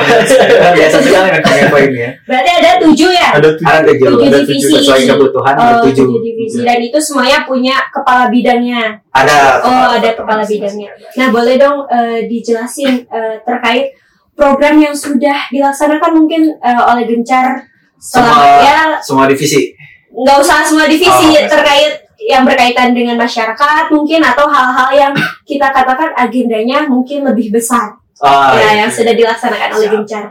biasa 0.71 0.97
sekali 0.99 1.29
Medcominfo 1.31 1.77
ini 1.79 1.99
ya. 1.99 2.11
berarti 2.23 2.49
ada 2.53 2.71
tujuh 2.79 3.09
ya 3.09 3.27
ada 3.33 3.49
tujuh 3.51 3.65
Ada 3.65 3.81
tujuh, 3.87 4.07
Tujuh 4.13 4.27
ada 4.27 4.39
tujuh 4.43 4.69
sesuai 4.73 5.01
kebutuhan 5.05 5.53
ada 5.53 5.73
Oh, 5.73 5.81
tujuh. 5.83 6.05
tujuh 6.05 6.19
divisi 6.21 6.57
dan 6.61 6.79
itu 6.79 6.97
semuanya 6.97 7.39
punya 7.43 7.75
kepala 7.89 8.27
bidangnya 8.27 8.81
Ada. 9.09 9.61
Oh, 9.61 9.87
ada 9.93 10.09
kepala 10.11 10.41
bidangnya. 10.41 10.89
Nah, 11.15 11.29
boleh 11.29 11.55
dong 11.55 11.85
eh, 11.85 12.25
dijelasin 12.25 13.05
eh, 13.05 13.35
terkait 13.41 13.93
program 14.33 14.75
yang 14.75 14.91
sudah 14.91 15.45
dilaksanakan 15.47 16.11
mungkin 16.15 16.49
eh, 16.51 16.81
oleh 16.83 17.05
Gencar 17.05 17.61
selama 17.95 18.33
Semua- 18.33 18.59
ya 18.59 18.77
Semua 18.99 19.25
divisi. 19.29 19.69
Nggak 20.13 20.37
usah 20.39 20.61
semua 20.61 20.85
divisi 20.85 21.09
Oh, 21.09 21.49
terkait 21.49 22.05
yang 22.23 22.45
berkaitan 22.45 22.93
dengan 22.93 23.17
masyarakat 23.19 23.89
mungkin 23.91 24.21
atau 24.23 24.45
hal-hal 24.47 24.89
yang 24.93 25.13
kita 25.49 25.73
katakan 25.73 26.13
agendanya 26.15 26.85
mungkin 26.87 27.25
lebih 27.25 27.51
besar 27.51 27.97
Ah, 28.23 28.55
ya 28.55 28.71
iya. 28.71 28.85
yang 28.85 28.91
sudah 28.93 29.11
dilaksanakan 29.11 29.69
oleh 29.75 29.87
Siap. 29.89 29.95
Gencar. 29.99 30.23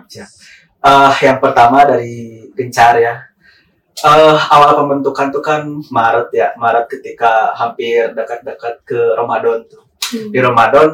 Eh, 0.82 1.12
yang 1.28 1.38
pertama 1.38 1.84
dari 1.84 2.48
Gencar 2.56 2.96
ya. 2.96 3.20
Eh, 4.00 4.38
awal 4.48 4.72
pembentukan 4.80 5.28
tuh 5.28 5.44
kan 5.44 5.62
Maret 5.92 6.32
ya, 6.32 6.48
Maret 6.56 6.88
ketika 6.88 7.52
hampir 7.52 8.08
dekat-dekat 8.16 8.80
ke 8.82 8.96
Ramadan 9.12 9.62
tuh. 9.68 9.84
Hmm. 10.08 10.32
Di 10.32 10.38
Ramadan 10.40 10.88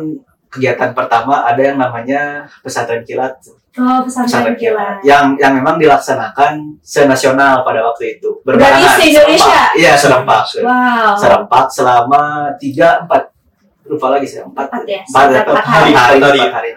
kegiatan 0.50 0.90
pertama 0.90 1.46
ada 1.46 1.60
yang 1.62 1.78
namanya 1.78 2.50
pesantren 2.60 3.06
kilat, 3.06 3.38
Oh, 3.76 4.00
pesantren 4.02 4.56
kilat. 4.56 5.04
yang 5.04 5.36
yang 5.36 5.52
memang 5.54 5.76
dilaksanakan 5.76 6.80
senasional 6.80 7.62
pada 7.62 7.84
waktu 7.84 8.16
itu. 8.18 8.40
Berarti 8.42 8.64
se-Indonesia? 8.96 9.44
serempak. 9.44 9.70
Iya 9.78 9.92
serempak. 9.94 10.42
Wow. 10.64 11.12
Serempak 11.20 11.66
selama 11.70 12.22
tiga 12.58 13.04
empat 13.04 13.28
lupa 13.88 14.16
lagi 14.16 14.26
saya 14.28 14.44
empat 14.44 14.66
Empat 14.68 14.82
ya, 14.84 15.00
empat 15.00 15.24
sampai 15.24 15.40
atau 15.40 15.52
empat 15.56 15.64
hari, 15.64 15.92
hari. 15.96 16.18
hari, 16.20 16.40
hari. 16.40 16.40
hari. 16.52 16.70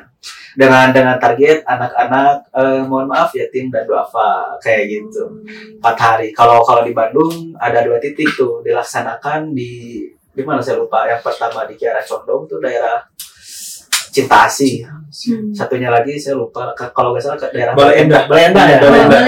dengan 0.51 0.91
dengan 0.91 1.15
target 1.15 1.63
anak-anak 1.63 2.43
eh, 2.51 2.83
mohon 2.83 3.07
maaf 3.07 3.31
yatim 3.31 3.71
dan 3.71 3.88
duafa 3.88 4.60
kayak 4.60 4.91
gitu 4.91 5.48
empat 5.79 5.95
hari 5.95 6.27
kalau 6.36 6.60
kalau 6.60 6.83
di 6.83 6.91
Bandung 6.91 7.55
ada 7.55 7.79
dua 7.88 8.03
titik 8.03 8.27
tuh 8.36 8.60
dilaksanakan 8.60 9.55
di 9.55 10.03
di 10.12 10.43
mana 10.43 10.60
saya 10.60 10.79
lupa 10.79 11.07
yang 11.07 11.24
pertama 11.24 11.63
di 11.63 11.79
Kiara 11.79 12.03
Condong 12.03 12.51
tuh 12.51 12.60
daerah 12.60 13.00
Cintasi 14.11 14.83
Hmm. 15.11 15.51
satunya 15.51 15.91
lagi 15.91 16.15
saya 16.15 16.35
lupa 16.35 16.71
Ke- 16.71 16.87
kalau 16.91 17.11
nggak 17.11 17.19
salah 17.21 17.35
ke 17.35 17.51
daerah. 17.51 17.75
Balai 17.75 18.07
Endah 18.07 18.23
ya 18.23 18.47
Endah. 18.47 18.63
Balai 18.71 19.03
betul 19.03 19.27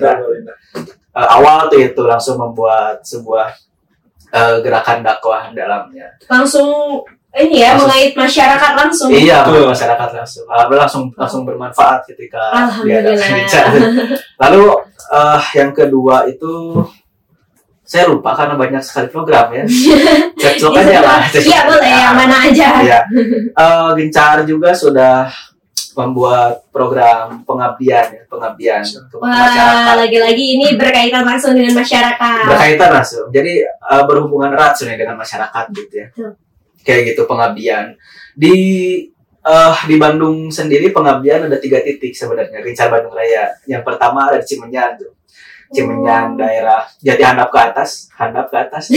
Endah. 0.00 0.16
boleh. 0.16 0.40
Eh, 1.10 1.28
awal 1.28 1.68
tuh 1.68 1.76
itu 1.78 2.02
langsung 2.02 2.36
membuat 2.36 3.00
sebuah 3.02 3.52
eh, 4.30 4.56
gerakan 4.60 5.02
dakwah 5.02 5.50
dalamnya 5.50 6.08
Langsung 6.24 7.02
ini 7.30 7.60
ya 7.60 7.74
Langsung- 7.74 7.86
mengait 7.86 8.12
masyarakat 8.12 8.72
langsung. 8.74 9.08
Iya, 9.08 9.44
Betul. 9.44 9.68
masyarakat 9.68 10.08
langsung 10.10 10.44
uh, 10.46 10.66
langsung 10.68 11.02
langsung 11.14 11.42
bermanfaat 11.44 12.02
ketika 12.08 12.40
bicara. 12.82 13.70
Lalu 14.42 14.62
uh, 15.06 15.40
yang 15.52 15.70
kedua 15.70 16.26
itu 16.26 16.80
saya 17.90 18.06
lupa 18.06 18.38
karena 18.38 18.54
banyak 18.54 18.78
sekali 18.86 19.10
program 19.10 19.50
ya. 19.50 19.66
Cek 20.40 20.62
aja 20.62 20.98
lah. 21.02 21.26
Iya 21.26 21.60
boleh 21.66 21.90
yang 21.90 22.14
mana 22.14 22.36
aja. 22.46 22.68
Iya. 22.86 23.00
Uh, 23.50 23.90
Gencar 23.98 24.46
juga 24.46 24.70
sudah 24.70 25.26
membuat 25.98 26.70
program 26.70 27.42
pengabdian 27.42 28.14
ya, 28.14 28.22
pengabdian 28.30 28.78
untuk 28.86 29.18
Wah, 29.18 29.34
masyarakat. 29.34 29.94
lagi-lagi 30.06 30.44
ini 30.54 30.78
berkaitan 30.78 31.26
langsung 31.26 31.50
dengan 31.58 31.82
masyarakat. 31.82 32.46
Berkaitan 32.46 32.90
langsung. 32.94 33.26
Jadi 33.34 33.66
uh, 33.66 34.06
berhubungan 34.06 34.54
erat 34.54 34.78
sebenarnya 34.78 35.10
dengan 35.10 35.18
masyarakat 35.18 35.64
gitu 35.74 35.94
ya. 35.98 36.06
Betul. 36.14 36.32
Kayak 36.86 37.02
gitu 37.10 37.22
pengabdian. 37.26 37.98
Di 38.38 38.54
eh 39.40 39.76
di 39.90 39.96
Bandung 39.98 40.52
sendiri 40.52 40.92
pengabdian 40.94 41.50
ada 41.50 41.58
tiga 41.58 41.82
titik 41.82 42.14
sebenarnya 42.14 42.62
Gencar 42.62 42.86
Bandung 42.86 43.18
Raya. 43.18 43.50
Yang 43.66 43.82
pertama 43.82 44.30
ada 44.30 44.38
di 44.38 44.46
Cimenyan 44.46 44.94
tuh. 44.94 45.10
Cimenyan 45.70 46.34
Oh. 46.34 46.36
daerah 46.36 46.82
Jati 46.98 47.22
handap 47.22 47.48
ke 47.48 47.58
atas, 47.58 48.10
handap 48.12 48.50
ke 48.50 48.58
atas. 48.58 48.90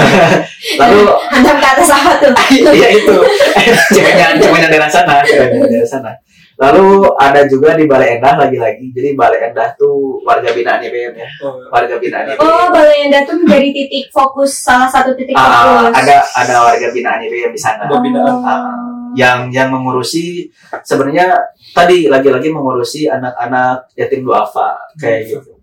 Lalu 0.80 1.00
Hantam 1.32 1.56
ke 1.56 1.66
atas 1.66 1.88
apa 1.88 2.12
tuh? 2.18 2.32
iya 2.76 2.88
itu 2.92 3.14
Cimenyan 3.94 4.36
Cimenyan 4.36 4.68
daerah 4.68 4.90
sana, 4.90 5.24
Cimenyan 5.24 5.64
daerah 5.66 5.88
sana. 5.88 6.12
Lalu 6.60 7.08
ada 7.16 7.48
juga 7.48 7.72
di 7.72 7.88
Balai 7.88 8.20
Endah 8.20 8.36
lagi-lagi. 8.36 8.92
Jadi 8.92 9.16
Balai 9.16 9.48
Endah 9.48 9.72
tuh 9.74 10.20
warga 10.20 10.52
binaan 10.52 10.84
IBM 10.84 11.16
ya. 11.16 11.24
Oh, 11.40 11.56
Warga 11.72 11.96
binaan 11.96 12.28
IBM. 12.28 12.36
Oh, 12.36 12.68
Balai 12.68 13.08
Endah 13.08 13.24
tuh 13.24 13.40
menjadi 13.40 13.68
titik 13.72 14.12
fokus 14.12 14.60
salah 14.60 14.84
satu 14.84 15.16
titik 15.16 15.32
Ah, 15.32 15.88
fokus. 15.88 16.04
ada 16.04 16.16
ada 16.36 16.54
warga 16.68 16.92
binaan 16.92 17.24
IBM 17.24 17.48
di 17.48 17.56
sana. 17.56 17.88
Binaan. 17.88 18.44
Ah, 18.44 18.76
yang 19.16 19.48
yang 19.48 19.72
mengurusi 19.72 20.52
sebenarnya 20.84 21.32
tadi 21.72 22.06
lagi-lagi 22.06 22.52
mengurusi 22.52 23.08
anak-anak 23.08 23.88
yatim 23.96 24.20
duafa 24.20 24.76
kayak 25.00 25.32
gitu. 25.32 25.56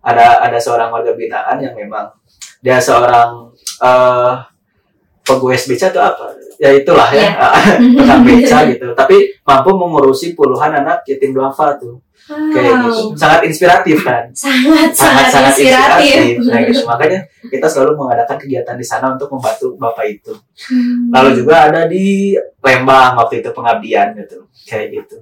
Ada 0.00 0.48
ada 0.48 0.58
seorang 0.58 0.88
warga 0.88 1.12
binaan 1.12 1.60
yang 1.60 1.76
memang 1.76 2.08
dia 2.60 2.80
seorang 2.80 3.52
eh 3.80 4.34
pegawai 5.20 5.60
beca 5.68 5.86
atau 5.92 6.02
apa? 6.02 6.26
Ya 6.60 6.76
itulah 6.76 7.08
ya, 7.08 7.32
tukang 7.96 8.20
beca 8.20 8.58
gitu. 8.72 8.92
Tapi 8.92 9.16
mampu 9.44 9.70
mengurusi 9.72 10.32
puluhan 10.34 10.72
anak 10.74 11.04
yatim 11.08 11.32
duafa 11.32 11.76
tuh. 11.80 11.96
Kayak 12.30 12.74
Wow. 12.76 12.84
gitu. 12.84 13.02
Sangat 13.16 13.40
inspiratif 13.48 13.96
kan? 14.04 14.28
Sangat 14.36 14.92
sangat, 14.92 15.56
inspiratif. 15.56 16.36
Nah, 16.44 16.60
gitu. 16.62 16.84
Makanya 16.84 17.20
kita 17.48 17.66
selalu 17.66 17.96
mengadakan 17.96 18.36
kegiatan 18.36 18.76
di 18.76 18.84
sana 18.84 19.16
untuk 19.16 19.32
membantu 19.32 19.72
Bapak 19.80 20.04
itu. 20.06 20.32
Hmm. 20.68 21.08
Lalu 21.10 21.30
juga 21.42 21.66
ada 21.72 21.88
di 21.88 22.36
Lembang 22.60 23.16
waktu 23.18 23.40
itu 23.40 23.50
pengabdian 23.50 24.12
gitu. 24.16 24.44
Kayak 24.68 24.86
gitu. 25.00 25.16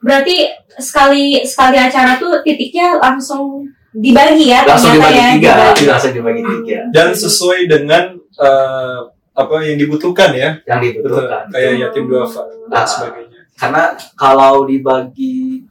berarti 0.00 0.48
sekali 0.80 1.44
sekali 1.44 1.76
acara 1.76 2.16
tuh 2.16 2.40
titiknya 2.40 2.96
langsung 2.96 3.68
dibagi 3.90 4.46
ya 4.48 4.60
langsung 4.62 4.92
dibagi 4.92 5.16
ya, 5.16 5.28
tiga 5.34 5.50
dibagi. 5.52 5.84
langsung 5.86 6.12
dibagi 6.12 6.42
tiga 6.44 6.78
dan 6.90 7.08
sesuai 7.10 7.60
dengan 7.66 8.04
eh, 8.38 8.98
apa 9.32 9.54
yang 9.62 9.76
dibutuhkan 9.76 10.30
ya 10.32 10.58
yang 10.62 10.78
betul 10.78 11.02
dibutuhkan 11.02 11.42
kayak 11.48 11.72
yatim 11.80 12.04
duafa 12.06 12.42
dan 12.66 12.70
Ah. 12.72 12.86
sebagainya 12.86 13.40
karena 13.56 13.82
kalau 14.14 14.64
dibagi 14.64 15.66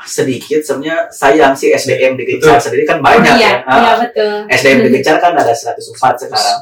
sedikit 0.00 0.62
sebenarnya 0.62 1.10
sayang 1.10 1.52
sih 1.52 1.68
SDM 1.68 2.14
di 2.14 2.38
Betul. 2.38 2.54
sendiri 2.56 2.86
kan 2.86 2.98
Oh, 2.98 3.04
banyak 3.04 3.34
iya, 3.34 3.66
ya 3.66 3.66
iya 3.66 3.92
betul. 3.98 4.34
SDM 4.46 4.78
di 4.86 4.90
Gencar 4.94 5.18
kan 5.18 5.34
ada 5.34 5.50
104 5.50 5.74
sekarang 6.16 6.58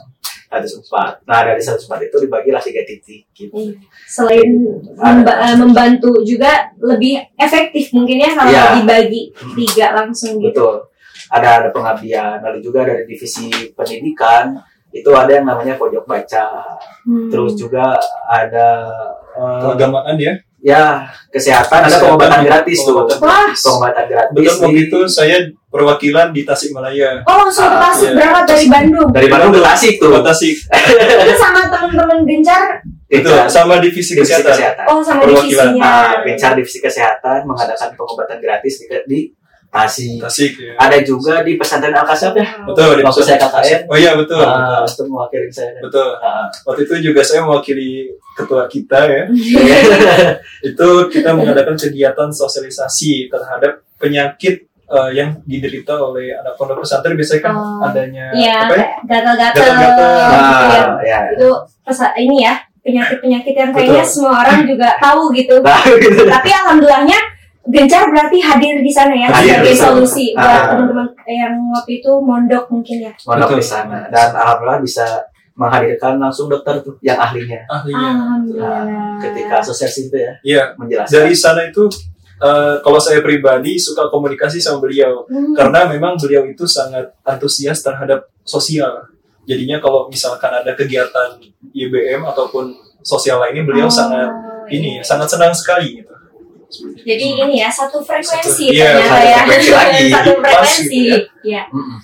104 0.48 1.22
nah 1.22 1.42
dari 1.42 1.58
104 1.58 1.76
itu 2.02 2.16
dibagilah 2.20 2.58
tiga 2.58 2.82
titik 2.82 3.22
gitu. 3.32 3.52
Iya. 3.52 3.74
Selain 4.06 4.48
memba- 4.94 5.40
membantu 5.56 6.22
juga 6.22 6.48
lebih 6.78 7.18
efektif 7.34 7.90
mungkin 7.90 8.16
ya 8.18 8.30
kalau 8.32 8.48
Iya. 8.48 8.64
dibagi 8.76 9.22
tiga 9.54 9.86
langsung 9.94 10.38
gitu. 10.38 10.54
betul. 10.54 10.76
Ada 11.26 11.48
ada 11.58 11.68
pengabdian. 11.70 12.38
Lalu 12.38 12.58
juga 12.60 12.84
dari 12.84 13.02
divisi 13.02 13.50
pendidikan. 13.72 14.54
Itu 14.88 15.10
ada 15.10 15.28
yang 15.28 15.44
namanya 15.44 15.74
pojok 15.74 16.04
baca. 16.04 16.62
Hmm. 17.02 17.28
terus 17.28 17.54
juga 17.54 17.94
ada 18.24 18.86
eh, 19.32 19.60
keagamaan 19.60 20.14
ya? 20.16 20.32
Ya 20.58 21.04
kesehatan, 21.28 21.82
ada 21.82 21.86
Kesehatan, 21.86 22.06
pengobatan 22.08 22.40
ya. 22.40 22.46
gratis 22.48 22.78
tuh. 22.80 22.94
Pengobatan. 22.94 23.18
Gratis. 23.20 23.60
pengobatan 23.60 24.04
Betul 24.32 24.46
waktu 24.48 24.66
di- 24.72 24.82
itu 24.84 24.98
saya 25.06 25.36
perwakilan 25.76 26.26
di 26.30 26.40
Tasikmalaya 26.40 27.20
Oh 27.22 27.36
langsung 27.38 27.64
ke 27.64 27.76
Ah, 27.76 27.82
Tasik 27.86 28.06
iya. 28.06 28.16
berangkat 28.16 28.44
dari 28.48 28.66
Bandung. 28.66 29.08
dari 29.12 29.28
Bandung 29.28 29.52
ke 29.52 29.60
Tasik 29.62 29.94
tuh 29.96 30.08
Kota 30.10 30.24
Tasik 30.26 30.56
Itu 30.56 31.34
sama 31.36 31.60
teman-teman 31.66 32.18
gencar. 32.24 32.62
itu 33.06 33.28
sama 33.46 33.78
divisi 33.78 34.12
divisi 34.12 34.18
kesehatan 34.18 34.50
kesehatan 34.50 34.84
Oh 34.86 34.98
sama 34.98 35.20
Perwakilan. 35.22 35.44
divisinya. 35.70 35.78
Nah, 35.78 36.12
Gencar 36.24 36.52
divisi 36.54 36.78
kesehatan 36.80 37.38
mengadakan 37.44 37.88
pengobatan 37.92 38.36
gratis 38.36 38.74
di, 38.76 38.86
di 39.06 39.20
Tasik. 39.66 40.18
Tasik 40.18 40.52
ya 40.56 40.72
Ada 40.76 40.98
juga 41.00 41.42
di 41.42 41.54
pesantren 41.54 41.92
Al 41.92 42.02
Kasyaf 42.02 42.32
ya. 42.32 42.46
betul 42.64 42.96
di 42.96 43.02
Waktu 43.02 43.20
saya 43.20 43.36
KKN. 43.36 43.80
oh 43.84 43.96
iya 43.96 44.12
betul 44.12 44.40
Ah, 44.40 44.80
betul. 44.80 44.88
itu 44.88 45.02
mewakili 45.06 45.48
saya. 45.48 45.76
betul 45.78 46.08
Ah, 46.16 46.48
waktu 46.64 46.80
itu 46.82 46.94
juga 47.04 47.20
saya 47.20 47.40
mewakili 47.42 48.08
ketua 48.32 48.64
kita 48.66 49.00
ya 49.04 49.22
itu 50.68 50.88
kita 51.08 51.30
mengadakan 51.32 51.74
kegiatan 51.74 52.28
sosialisasi 52.28 53.28
terhadap 53.28 53.84
penyakit 53.96 54.64
eh, 54.86 55.10
yang 55.12 55.30
diderita 55.42 55.94
oleh 55.94 56.30
anak 56.32 56.54
pondok 56.54 56.80
pesantren 56.80 57.14
biasanya 57.14 57.42
kan 57.42 57.54
Oh. 57.54 57.82
adanya 57.82 58.30
Iya, 58.30 58.54
apa 58.62 58.74
ya 58.74 58.88
gatal-gatal. 59.04 59.66
Gitu 59.66 60.04
ya. 60.04 60.82
Nah, 60.86 61.02
ya. 61.02 61.18
Itu 61.34 61.48
pesa- 61.82 62.14
ini 62.14 62.36
ya 62.40 62.54
penyakit-penyakit 62.80 63.54
yang 63.56 63.70
kayaknya 63.70 64.00
Betul. 64.00 64.12
semua 64.12 64.32
orang 64.40 64.62
juga 64.62 64.88
tahu 65.04 65.22
gitu. 65.32 65.54
Nah, 65.58 65.82
gitu. 65.96 66.22
Tapi 66.24 66.48
alhamdulillahnya 66.50 67.18
Gencar 67.66 68.06
berarti 68.06 68.38
hadir 68.38 68.78
di 68.78 68.86
sana 68.88 69.10
ya 69.10 69.26
Hadir 69.26 69.58
sebagai 69.58 69.74
solusi 69.74 70.30
buat 70.32 70.46
Ah. 70.46 70.70
teman-teman 70.70 71.02
yang 71.26 71.50
waktu 71.68 71.98
itu 71.98 72.10
mondok 72.16 72.70
mungkin 72.70 72.96
ya. 73.02 73.12
Mondok 73.26 73.50
Betul. 73.50 73.58
di 73.58 73.66
sana 73.66 73.98
dan 74.06 74.30
alhamdulillah 74.32 74.78
bisa 74.78 75.02
menghadirkan 75.56 76.14
langsung 76.16 76.46
dokter 76.46 76.78
tuh 76.78 76.94
yang 77.00 77.16
ahlinya 77.16 77.58
ahlinya 77.66 78.08
Alhamdulillah. 78.12 79.18
ketika 79.18 79.54
asosiasi 79.58 80.06
itu 80.06 80.16
ya 80.16 80.32
iya 80.44 80.62
menjelaskan. 80.76 81.10
dari 81.16 81.34
sana 81.34 81.64
itu 81.64 81.90
eh, 82.38 82.74
kalau 82.78 82.98
saya 82.98 83.18
pribadi 83.18 83.76
suka 83.76 84.06
komunikasi 84.06 84.58
sama 84.58 84.80
beliau 84.80 85.24
Hmm. 85.24 85.52
karena 85.52 85.86
memang 85.86 86.14
beliau 86.14 86.44
itu 86.44 86.64
sangat 86.64 87.12
antusias 87.22 87.80
terhadap 87.80 88.28
sosial 88.42 89.08
jadinya 89.42 89.78
kalau 89.78 90.06
misalkan 90.06 90.50
ada 90.50 90.72
kegiatan 90.72 91.38
IBM 91.70 92.22
ataupun 92.24 92.72
sosial 93.00 93.38
lainnya 93.38 93.62
beliau 93.62 93.86
Oh, 93.86 93.92
sangat 93.92 94.26
iya. 94.66 94.74
ini 94.74 94.90
ya, 94.98 95.02
sangat 95.02 95.28
senang 95.28 95.52
sekali 95.52 95.96
gitu 95.96 96.12
Jadi 96.98 97.24
ini 97.38 97.56
ya 97.56 97.70
satu 97.70 98.02
frekuensi 98.02 98.42
Satu- 98.66 98.74
iya, 98.74 98.90
ternyata 98.90 99.06
satu 99.08 99.22
ya. 99.24 99.38
frekuensi 99.38 99.70
lagi. 99.78 100.04
satu 100.10 100.30
Pas 100.34 100.50
frekuensi. 100.50 100.82
gitu 100.82 101.14
ya. 101.14 101.22
Iya. 101.46 101.62
Mm-mm. 101.70 101.98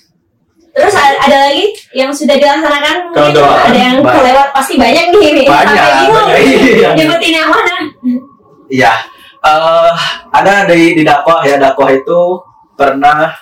Terus 0.72 0.94
ada, 0.94 1.14
ada 1.20 1.38
lagi 1.42 1.64
yang 1.92 2.08
sudah 2.08 2.32
dilaksanakan 2.32 2.96
mungkin 3.10 3.42
ada 3.42 3.74
yang 3.74 3.98
banyak. 3.98 4.14
kelewat 4.16 4.48
pasti 4.54 4.74
banyak 4.78 5.04
nih. 5.10 5.44
Banyak, 5.44 5.76
Sampai 5.76 6.00
bingung. 6.00 6.94
Nyebutin 6.96 7.32
yang 7.36 7.48
mana? 7.50 7.76
Iya, 8.70 8.92
eh 9.42 9.92
ada 10.30 10.54
di 10.66 10.94
di 10.94 11.02
dakwah 11.02 11.42
ya 11.42 11.58
dakwah 11.58 11.90
itu 11.90 12.20
pernah 12.72 13.34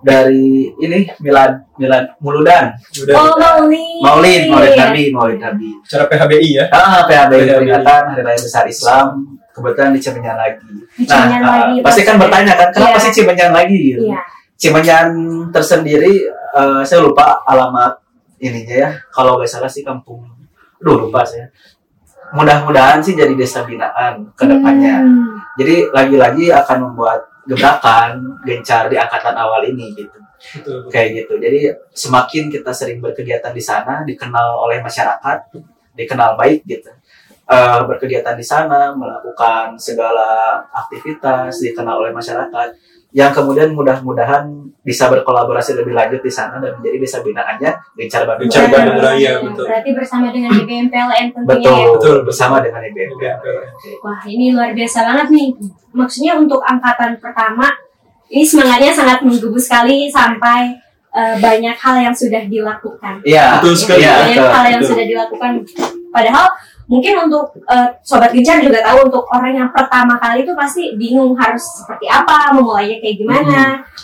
dari 0.00 0.68
ini 0.76 1.08
milad 1.20 1.52
milad 1.76 2.04
muludan. 2.20 2.72
Udah 2.92 3.14
Oh 3.16 3.32
maulid. 3.36 4.00
maulid 4.04 4.42
maulid 4.48 4.72
nabi 4.76 5.02
maulid 5.08 5.40
nabi. 5.40 5.72
Cara 5.84 6.04
PHBI 6.04 6.48
ya? 6.52 6.64
Ah 6.68 7.04
PHB 7.04 7.32
PHBI. 7.32 7.48
peringatan 7.56 8.02
hari 8.12 8.22
raya 8.22 8.36
besar 8.36 8.64
Islam 8.66 9.24
kebetulan 9.50 9.96
di 9.96 10.00
Cimenyan 10.00 10.36
lagi. 10.36 10.60
Di 10.92 11.04
nah 11.04 11.24
Cimenyan 11.24 11.40
ah, 11.40 11.48
lagi, 11.48 11.74
pasti 11.80 12.00
kan 12.04 12.16
bertanya 12.20 12.52
kan 12.52 12.68
kenapa 12.68 12.96
Iya. 12.96 13.04
sih 13.08 13.12
Cimenyan 13.16 13.52
lagi? 13.56 13.76
Gitu 13.80 14.02
Iya. 14.04 14.20
Cimenyan 14.54 15.06
tersendiri 15.48 16.12
eh, 16.28 16.82
saya 16.84 17.00
lupa 17.00 17.40
alamat 17.44 17.96
ininya 18.38 18.76
ya. 18.76 18.90
Kalau 19.08 19.40
nggak 19.40 19.48
salah 19.48 19.68
sih 19.68 19.80
kampung 19.80 20.20
Duh 20.84 21.08
lupa 21.08 21.24
saya 21.24 21.48
mudah-mudahan 22.34 22.98
sih 22.98 23.14
jadi 23.14 23.32
desa 23.38 23.62
binaan 23.62 24.26
ke 24.34 24.44
depannya. 24.44 25.00
Hmm. 25.00 25.38
jadi 25.54 25.86
lagi-lagi 25.94 26.50
akan 26.50 26.90
membuat 26.90 27.22
gebrakan 27.46 28.40
gencar 28.42 28.90
di 28.90 28.98
angkatan 28.98 29.38
awal 29.38 29.62
ini 29.62 29.94
gitu. 29.94 30.18
Betul. 30.44 30.92
kayak 30.92 31.24
gitu. 31.24 31.40
Jadi 31.40 31.72
semakin 31.96 32.52
kita 32.52 32.68
sering 32.74 33.00
berkegiatan 33.00 33.54
di 33.54 33.64
sana 33.64 34.04
dikenal 34.04 34.60
oleh 34.60 34.84
masyarakat 34.84 35.56
dikenal 35.96 36.36
baik 36.36 36.66
gitu. 36.68 36.90
Eh, 37.44 37.80
berkegiatan 37.84 38.36
di 38.36 38.44
sana 38.44 38.96
melakukan 38.96 39.76
segala 39.76 40.60
aktivitas 40.72 41.60
dikenal 41.60 42.00
oleh 42.00 42.12
masyarakat 42.12 42.68
yang 43.14 43.30
kemudian 43.30 43.70
mudah-mudahan 43.70 44.50
bisa 44.82 45.06
berkolaborasi 45.06 45.78
lebih 45.78 45.94
lanjut 45.94 46.18
di 46.18 46.28
sana 46.28 46.58
dan 46.58 46.74
menjadi 46.76 46.98
desa 46.98 47.18
binaannya 47.22 47.70
gencar 47.94 48.26
Bandung 48.26 48.50
Raya. 48.50 48.68
Bandung 48.68 49.00
Raya, 49.00 49.32
betul. 49.40 49.64
Berarti 49.70 49.90
bersama 49.94 50.26
dengan 50.34 50.50
BBM 50.50 50.86
PLN 50.90 51.26
tentunya 51.30 51.56
betul, 51.56 51.78
ya. 51.78 51.86
Betul, 51.94 52.16
bersama 52.26 52.56
dengan 52.58 52.80
IBM 52.82 53.10
IBM. 53.16 53.38
Wah 54.02 54.20
ini 54.26 54.46
luar 54.50 54.74
biasa 54.74 54.98
banget 55.06 55.26
nih. 55.30 55.48
Maksudnya 55.94 56.32
untuk 56.36 56.60
angkatan 56.66 57.16
pertama 57.22 57.70
ini 58.28 58.42
semangatnya 58.42 58.90
sangat 58.90 59.22
menggebu 59.22 59.56
sekali 59.62 60.10
sampai 60.10 60.74
eh, 61.14 61.36
banyak 61.38 61.76
hal 61.78 61.96
yang 62.02 62.12
sudah 62.12 62.42
dilakukan. 62.50 63.22
iya 63.22 63.62
Betul 63.62 63.78
sekali. 63.78 64.02
iya, 64.02 64.26
banyak 64.26 64.36
betul. 64.42 64.50
hal 64.52 64.64
yang 64.66 64.80
betul. 64.82 64.90
sudah 64.90 65.04
dilakukan. 65.06 65.52
Padahal 66.10 66.46
mungkin 66.84 67.16
untuk 67.22 67.44
eh, 67.64 67.88
sobat 68.00 68.30
gencar 68.30 68.60
juga 68.60 68.80
tahu 68.80 69.08
untuk 69.08 69.24
orang 69.28 69.52
yang 69.54 69.68
pertama 69.72 70.14
kali 70.16 70.42
itu 70.42 70.52
pasti 70.52 70.92
bingung 70.94 71.32
harus 71.32 71.62
seperti 71.80 72.04
apa, 72.06 72.52
memulainya 72.52 73.00
kayak 73.00 73.16
gimana. 73.16 73.60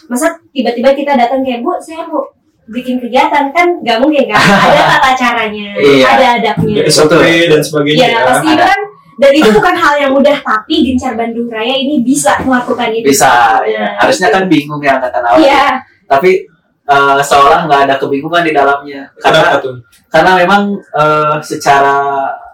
Masa 0.07 0.33
tiba-tiba 0.51 0.91
kita 0.93 1.13
datang 1.15 1.41
kayak 1.41 1.61
bu, 1.61 1.77
saya 1.77 2.05
mau 2.05 2.25
bikin 2.67 2.97
kegiatan 2.97 3.51
kan 3.51 3.69
nggak 3.81 3.99
mungkin 3.99 4.25
kan? 4.27 4.41
Ada 4.41 4.83
tata 4.97 5.11
caranya, 5.13 5.75
Iya. 5.77 6.07
ada 6.09 6.27
adabnya. 6.39 6.75
Ya, 6.81 6.85
SOP 6.87 7.13
dan 7.47 7.61
sebagainya 7.61 7.99
Iya, 7.99 8.09
ya. 8.09 8.21
pasti 8.25 8.49
ada. 8.53 8.65
kan 8.69 8.81
dan 9.21 9.33
itu 9.37 9.51
bukan 9.53 9.77
hal 9.77 9.95
yang 10.01 10.13
mudah 10.17 10.33
tapi 10.41 10.75
Gencar 10.81 11.13
Bandung 11.13 11.45
Raya 11.45 11.77
ini 11.77 12.01
bisa 12.01 12.41
melakukan 12.41 12.89
itu. 12.89 13.05
bisa 13.05 13.61
ya. 13.69 13.77
Nah, 13.77 13.93
harusnya 14.01 14.33
kan 14.33 14.49
bingung 14.49 14.81
ya 14.81 14.97
angkatan 14.97 15.21
awal 15.21 15.37
Iya, 15.37 15.77
tapi 16.09 16.49
eh, 16.89 17.21
seolah 17.21 17.69
nggak 17.69 17.81
ada 17.85 17.95
kebingungan 18.01 18.41
di 18.41 18.57
dalamnya 18.57 19.13
karena 19.21 19.39
Kenapa 19.45 19.61
tuh? 19.61 19.77
karena 20.09 20.33
memang 20.41 20.63
eh, 20.73 21.37
secara 21.45 21.97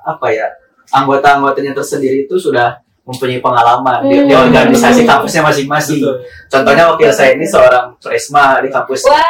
apa 0.06 0.26
ya 0.30 0.46
anggota-anggotanya 0.94 1.74
tersendiri 1.74 2.30
itu 2.30 2.38
sudah 2.38 2.78
mempunyai 3.02 3.38
pengalaman 3.42 4.06
di, 4.06 4.22
di 4.26 4.34
Hmm. 4.34 4.50
organisasi 4.50 5.06
kampusnya 5.06 5.42
masing-masing. 5.42 6.02
Betul. 6.02 6.16
Contohnya 6.50 6.84
wakil 6.90 7.10
saya 7.10 7.34
ini 7.38 7.46
seorang 7.46 7.94
presma 7.98 8.58
di 8.62 8.70
kampus. 8.70 9.06
wah. 9.06 9.22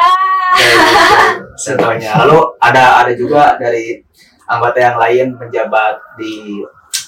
Contohnya. 1.65 2.11
Lalu 2.25 2.37
ada 2.57 3.05
ada 3.05 3.11
juga 3.13 3.53
dari 3.57 3.97
anggota 4.49 4.77
yang 4.81 4.97
lain 4.97 5.27
menjabat 5.37 5.93
di 6.17 6.61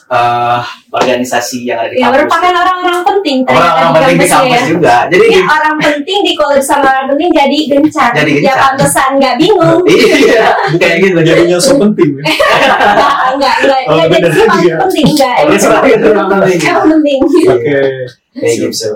eh, 0.10 0.60
organisasi 0.90 1.64
yang 1.64 1.78
ada 1.78 1.88
di 1.88 1.98
ya 1.98 2.06
kampus. 2.06 2.16
merupakan 2.18 2.52
orang-orang 2.52 3.02
penting 3.06 3.38
Orang-orang 3.46 3.90
penting 3.94 4.18
di 4.18 4.28
kampus 4.28 4.50
ya. 4.52 4.66
juga. 4.66 4.96
Jadi 5.08 5.26
Ini 5.28 5.40
orang 5.46 5.76
penting 5.78 6.18
di 6.20 6.34
college 6.34 6.66
sama 6.66 6.86
orang 6.88 7.06
penting 7.08 7.30
jadi 7.30 7.58
gencar. 7.68 8.10
Jadi 8.12 8.32
Ya 8.36 8.42
gencar. 8.42 8.58
pantesan 8.66 9.10
nggak 9.16 9.36
bingung. 9.38 9.82
iya, 9.90 10.48
kayak 10.76 10.98
gitu. 11.00 11.18
Jadinya 11.22 11.58
so 11.58 11.78
penting 11.78 12.10
ya. 12.18 12.24
Enggak, 12.26 13.14
enggak, 13.32 13.56
enggak. 13.60 13.80
Oh, 13.86 13.94
Enggak 13.96 14.08
jadi 14.12 14.30
sifat 14.32 14.58
juga. 14.58 14.76
penting 14.82 15.06
enggak. 15.08 15.36
Oh, 15.36 15.44
Emang 15.46 15.60
sifat 15.60 15.82
itu 15.86 16.08
emang 16.08 16.28
penting. 16.32 16.58
Emang 16.64 16.88
penting. 16.90 17.20
Oke. 17.48 17.80
Kayak 18.32 18.56
gitu. 18.66 18.90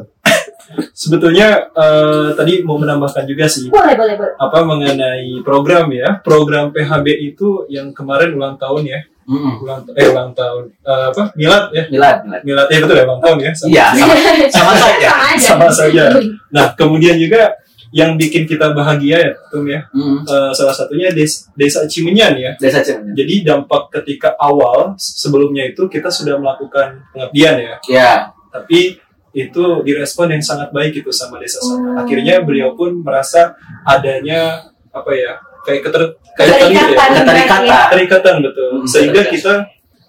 Sebetulnya 0.91 1.47
eh, 1.69 2.27
tadi 2.33 2.53
mau 2.61 2.75
menambahkan 2.75 3.29
juga 3.29 3.45
sih 3.45 3.69
Boleh, 3.69 3.93
boleh, 3.93 4.17
boleh. 4.17 4.33
apa 4.35 4.57
mengenai 4.63 5.29
program 5.41 5.85
ya. 5.89 6.17
Program 6.19 6.73
PHB 6.73 7.05
itu 7.23 7.69
yang 7.69 7.93
kemarin 7.93 8.33
ulang 8.33 8.57
tahun 8.57 8.83
ya. 8.83 8.99
Mm-mm. 9.23 9.53
Ulang 9.59 9.81
eh 9.93 10.07
ulang 10.07 10.31
tahun 10.31 10.63
Eh, 10.79 11.03
apa? 11.09 11.23
Milad 11.33 11.63
ya. 11.71 11.83
Milad, 11.87 12.17
milad. 12.23 12.41
Milad 12.43 12.67
ya 12.67 12.77
betul 12.79 12.95
ya 12.95 13.03
ulang 13.03 13.21
tahun 13.21 13.37
ya. 13.39 13.51
Sama- 13.53 13.69
Iya, 13.69 13.85
sama, 13.93 14.13
sama 14.55 14.73
saja. 14.75 15.07
Sama 15.07 15.23
aja. 15.25 15.47
Sama 15.47 15.67
saja. 15.69 16.03
Nah, 16.55 16.65
kemudian 16.73 17.15
juga 17.15 17.55
yang 17.89 18.13
bikin 18.13 18.43
kita 18.43 18.73
bahagia 18.73 19.21
ya, 19.21 19.31
Tum 19.47 19.65
ya. 19.65 19.85
Mm. 19.89 20.21
Eh, 20.23 20.51
salah 20.51 20.73
satunya 20.73 21.09
des- 21.09 21.45
Desa 21.53 21.85
Cimenyan 21.85 22.33
ya. 22.35 22.51
Desa 22.57 22.81
Cimenyan. 22.81 23.13
Jadi 23.13 23.33
dampak 23.43 23.89
ketika 23.91 24.33
awal 24.35 24.97
sebelumnya 24.97 25.65
itu 25.65 25.85
kita 25.85 26.09
sudah 26.09 26.35
melakukan 26.35 27.05
pengabdian 27.09 27.55
ya. 27.55 27.73
Ya, 27.85 28.11
tapi 28.49 28.97
itu 29.31 29.63
direspon 29.81 30.29
yang 30.29 30.41
sangat 30.41 30.69
baik 30.69 30.93
itu 30.95 31.09
sama 31.09 31.37
desa 31.37 31.57
sana. 31.57 31.77
Oh. 31.97 32.01
Akhirnya 32.01 32.41
beliau 32.41 32.73
pun 32.73 33.01
merasa 33.01 33.57
adanya 33.83 34.61
apa 34.89 35.09
ya 35.09 35.41
kayak 35.63 35.81
keter 35.87 36.03
kayak 36.35 36.49
Keterikatan. 36.59 37.09
ya, 37.09 37.21
keterikatan 37.23 37.61
keterikatan 37.87 38.35
betul. 38.43 38.69
Hmm, 38.79 38.87
Sehingga 38.87 39.21
betul. 39.23 39.33
kita 39.33 39.53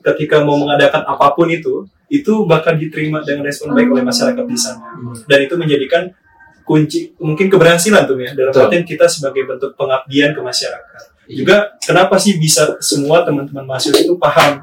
ketika 0.04 0.36
mau 0.44 0.58
mengadakan 0.58 1.02
apa 1.02 1.32
pun 1.32 1.48
itu 1.48 1.86
itu 2.12 2.32
bakal 2.44 2.76
diterima 2.76 3.24
dengan 3.24 3.48
respon 3.48 3.72
baik 3.72 3.88
oleh 3.90 4.04
masyarakat 4.04 4.44
di 4.44 4.58
sana. 4.58 4.84
Dan 5.24 5.38
itu 5.42 5.54
menjadikan 5.56 6.02
kunci 6.64 7.12
mungkin 7.20 7.48
keberhasilan 7.48 8.08
tuh 8.08 8.16
ya 8.16 8.32
dalam 8.32 8.52
Betul. 8.52 8.64
artian 8.68 8.84
kita 8.84 9.04
sebagai 9.04 9.44
bentuk 9.44 9.76
pengabdian 9.76 10.32
ke 10.32 10.40
masyarakat. 10.40 11.02
Iya. 11.24 11.36
Juga 11.40 11.56
kenapa 11.80 12.16
sih 12.16 12.36
bisa 12.36 12.76
semua 12.80 13.24
teman-teman 13.24 13.64
mahasiswa 13.64 13.96
itu 13.96 14.16
paham? 14.16 14.60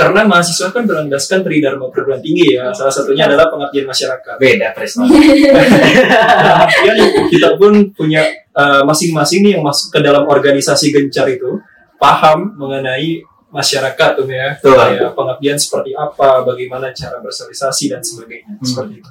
Karena 0.00 0.20
mahasiswa 0.24 0.72
kan 0.72 0.82
berlandaskan 0.88 1.38
Tridharma 1.44 1.92
perguruan 1.92 2.24
tinggi 2.24 2.56
ya. 2.56 2.72
Salah 2.72 2.88
satunya 2.88 3.28
adalah 3.28 3.52
pengabdian 3.52 3.84
masyarakat. 3.84 4.34
beda 4.40 4.72
prestasi 4.72 5.12
artian 6.64 6.96
kita 7.28 7.48
pun 7.60 7.72
punya 7.92 8.24
uh, 8.56 8.82
masing-masing 8.88 9.44
nih 9.44 9.52
yang 9.60 9.64
masuk 9.64 9.92
ke 9.92 9.98
dalam 10.00 10.24
organisasi 10.24 10.90
gencar 10.90 11.28
itu 11.28 11.60
paham 12.00 12.56
mengenai 12.56 13.20
masyarakat 13.50 14.10
tuh 14.16 14.26
ya. 14.30 14.56
Betul. 14.56 14.78
Kayak 14.78 15.12
pengabdian 15.12 15.58
seperti 15.58 15.90
apa, 15.92 16.46
bagaimana 16.46 16.94
cara 16.94 17.18
bersosialisasi 17.20 17.84
dan 17.90 18.00
sebagainya. 18.00 18.56
Hmm. 18.56 18.64
Seperti 18.64 18.92
itu. 19.02 19.10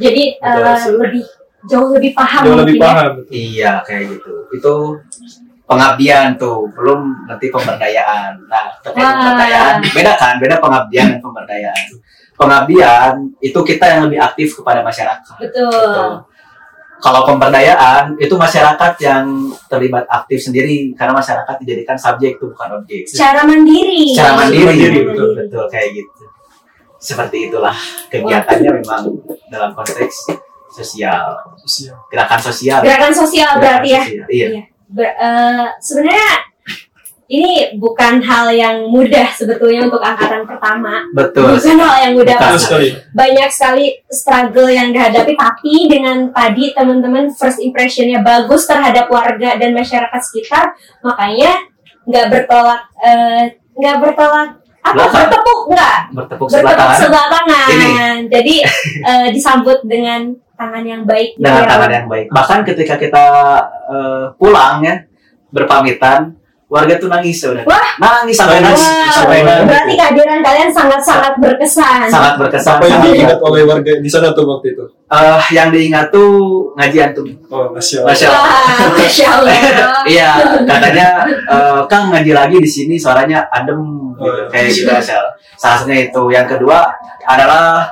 Jadi 0.00 0.22
Betul 0.40 0.64
eh, 0.64 0.76
sih. 0.80 0.92
lebih 0.96 1.22
jauh 1.62 1.88
lebih 1.94 2.10
paham 2.10 2.42
Jauh 2.42 2.58
lebih 2.58 2.74
ya. 2.74 2.82
paham. 2.82 3.10
betul. 3.22 3.32
iya 3.38 3.72
kayak 3.86 4.02
gitu 4.18 4.32
itu 4.50 4.74
pengabdian 5.72 6.36
tuh 6.36 6.68
belum 6.70 7.00
nanti 7.24 7.48
pemberdayaan 7.48 8.36
nah 8.46 8.68
terkait 8.84 9.00
Wah. 9.00 9.16
pemberdayaan 9.16 9.74
beda 9.80 10.12
kan 10.14 10.34
beda 10.36 10.56
pengabdian 10.60 11.06
dan 11.16 11.20
pemberdayaan 11.20 11.86
pengabdian 12.36 13.12
itu 13.40 13.58
kita 13.58 13.84
yang 13.88 14.00
lebih 14.04 14.18
aktif 14.20 14.60
kepada 14.60 14.84
masyarakat 14.84 15.36
Betul. 15.40 15.70
Betul. 15.72 16.12
Kalau 17.02 17.26
pemberdayaan 17.26 18.14
itu 18.14 18.30
masyarakat 18.38 18.92
yang 19.02 19.26
terlibat 19.66 20.06
aktif 20.06 20.38
sendiri 20.38 20.94
karena 20.94 21.10
masyarakat 21.10 21.58
dijadikan 21.58 21.98
subjek 21.98 22.38
itu 22.38 22.46
bukan 22.46 22.78
objek. 22.78 23.02
Secara 23.10 23.42
mandiri. 23.42 24.14
Secara 24.14 24.38
mandiri, 24.38 24.70
Mandiri, 24.70 25.00
betul 25.10 25.28
betul 25.34 25.64
kayak 25.66 25.98
gitu. 25.98 26.22
Seperti 27.02 27.50
itulah 27.50 27.74
kegiatannya 28.06 28.70
memang 28.78 29.02
dalam 29.50 29.74
konteks 29.74 30.30
sosial, 30.70 31.34
Sosial. 31.66 31.98
gerakan 32.06 32.38
sosial. 32.38 32.78
Gerakan 32.86 33.10
sosial 33.10 33.50
berarti 33.58 33.88
ya. 33.90 34.02
Sosial, 34.06 34.26
Iya. 34.30 34.48
Ber- 34.92 35.16
eh, 35.16 35.66
sebenarnya 35.80 36.52
ini 37.32 37.80
bukan 37.80 38.20
hal 38.20 38.52
yang 38.52 38.92
mudah 38.92 39.32
sebetulnya 39.32 39.88
untuk 39.88 40.04
angkatan 40.04 40.44
pertama. 40.44 41.00
Betul. 41.16 41.56
Bukan 41.56 41.80
hal 41.80 41.96
yang 42.04 42.12
mudah. 42.12 42.36
Betul 42.36 42.60
sekali. 42.60 42.88
Banyak 43.16 43.48
sekali 43.48 43.86
struggle 44.12 44.68
yang 44.68 44.92
dihadapi, 44.92 45.32
tapi 45.32 45.88
dengan 45.88 46.28
tadi 46.28 46.76
teman-teman 46.76 47.32
first 47.32 47.56
impressionnya 47.64 48.20
bagus 48.20 48.68
terhadap 48.68 49.08
warga 49.08 49.56
dan 49.56 49.72
masyarakat 49.72 50.20
sekitar, 50.20 50.76
makanya 51.00 51.56
nggak 52.04 52.26
bertolak, 52.28 52.82
eh, 53.00 53.56
nggak 53.80 53.96
bertolak 54.02 54.48
apa 54.82 54.98
Belakang. 54.98 55.14
bertepuk 55.14 55.60
nggak 55.70 55.98
Bertepuk 56.10 56.46
sebelah 56.50 56.74
bertepuk 56.74 56.82
tangan 56.82 56.98
sebelah 56.98 57.28
tangan. 57.30 58.16
Jadi 58.28 58.54
eh, 59.08 59.26
disambut 59.30 59.78
dengan 59.86 60.20
tangan 60.54 60.84
yang 60.84 61.02
baik. 61.02 61.34
gitu 61.34 61.44
dengan 61.44 61.64
ya. 61.64 61.70
tangan 61.70 61.90
yang 61.90 62.06
baik. 62.06 62.26
Bahkan 62.28 62.58
ketika 62.64 62.94
kita 62.96 63.24
eh, 63.88 64.24
pulang 64.36 64.80
ya 64.80 64.94
berpamitan, 65.50 66.32
warga 66.66 66.96
tuh 66.96 67.12
nangis 67.12 67.36
sebenarnya. 67.36 67.68
Wah. 67.68 67.88
Nangis 68.00 68.32
sampai 68.32 68.64
Nangis. 68.64 68.80
sampai 69.12 69.44
nangis. 69.44 69.68
berarti 69.68 69.92
kehadiran 69.92 70.40
kalian 70.40 70.70
sangat-sangat 70.72 71.32
berkesan. 71.36 72.08
Sangat 72.08 72.34
berkesan. 72.40 72.80
Apa 72.80 72.84
yang 72.88 73.00
sangat- 73.04 73.12
diingat 73.12 73.38
oleh 73.44 73.62
warga 73.68 73.92
di 74.00 74.08
sana 74.08 74.32
tuh 74.32 74.44
waktu 74.48 74.72
itu? 74.72 74.84
Eh, 75.12 75.42
yang 75.52 75.68
diingat 75.68 76.08
tuh 76.08 76.30
ngaji 76.72 76.98
antum. 77.04 77.28
Oh, 77.52 77.68
masya 77.76 78.00
Allah. 78.00 78.10
Masya 78.16 78.26
Allah. 78.32 78.48
Wah, 78.48 78.90
Masya 78.96 79.26
Allah. 79.28 79.56
Iya, 80.02 80.30
katanya 80.64 81.06
eh, 81.28 81.80
Kang 81.86 82.08
ngaji 82.08 82.32
lagi 82.32 82.56
di 82.56 82.66
sini 82.66 82.96
suaranya 82.96 83.44
adem 83.52 83.78
gitu. 84.16 84.24
Oh, 84.24 84.48
kayak 84.48 84.72
gitu 84.72 84.88
asal. 84.88 85.20
Salah 85.60 85.76
satunya 85.84 86.08
itu. 86.08 86.22
Yang 86.32 86.56
kedua 86.56 86.88
adalah 87.28 87.84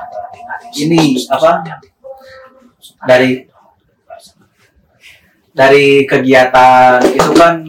ini 0.73 1.13
apa? 1.29 1.61
Dari 3.07 3.47
dari 5.51 6.07
kegiatan 6.07 7.03
itu 7.11 7.31
kan 7.35 7.59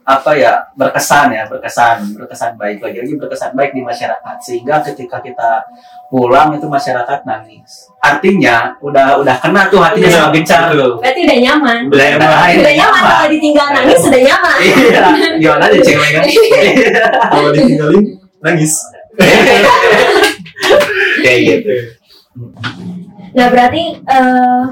apa 0.00 0.34
ya 0.34 0.58
berkesan 0.74 1.30
ya 1.30 1.46
berkesan 1.46 2.18
berkesan 2.18 2.58
baik 2.58 2.82
lagi-lagi 2.82 3.14
berkesan 3.14 3.54
baik 3.54 3.70
di 3.70 3.78
masyarakat 3.78 4.36
sehingga 4.42 4.82
ketika 4.82 5.22
kita 5.22 5.62
pulang 6.10 6.50
itu 6.50 6.66
masyarakat 6.66 7.22
nangis 7.22 7.86
artinya 8.02 8.74
udah 8.82 9.22
udah 9.22 9.38
kena 9.38 9.70
tuh 9.70 9.78
hatinya 9.78 10.10
Iya, 10.10 10.18
sama 10.18 10.34
gencar 10.34 10.74
betul. 10.74 10.98
Berarti 10.98 11.20
udah 11.30 11.38
nyaman. 11.38 11.78
Udah 11.94 12.06
nyaman. 12.10 12.58
Udah 12.58 12.74
nyaman 12.74 13.02
kalau 13.06 13.28
ditinggal 13.30 13.66
nangis 13.70 13.98
sudah 14.02 14.20
nyaman. 14.26 14.58
iya 14.58 15.02
gimana 15.38 15.64
aja 15.70 15.78
cewek 15.78 16.10
kan 16.10 16.24
Kalau 17.30 17.50
ditinggalin 17.54 18.04
nangis. 18.42 18.72
kayak 21.22 21.38
gitu 21.46 21.70
Nah 23.36 23.46
berarti 23.50 23.98
eh, 23.98 24.62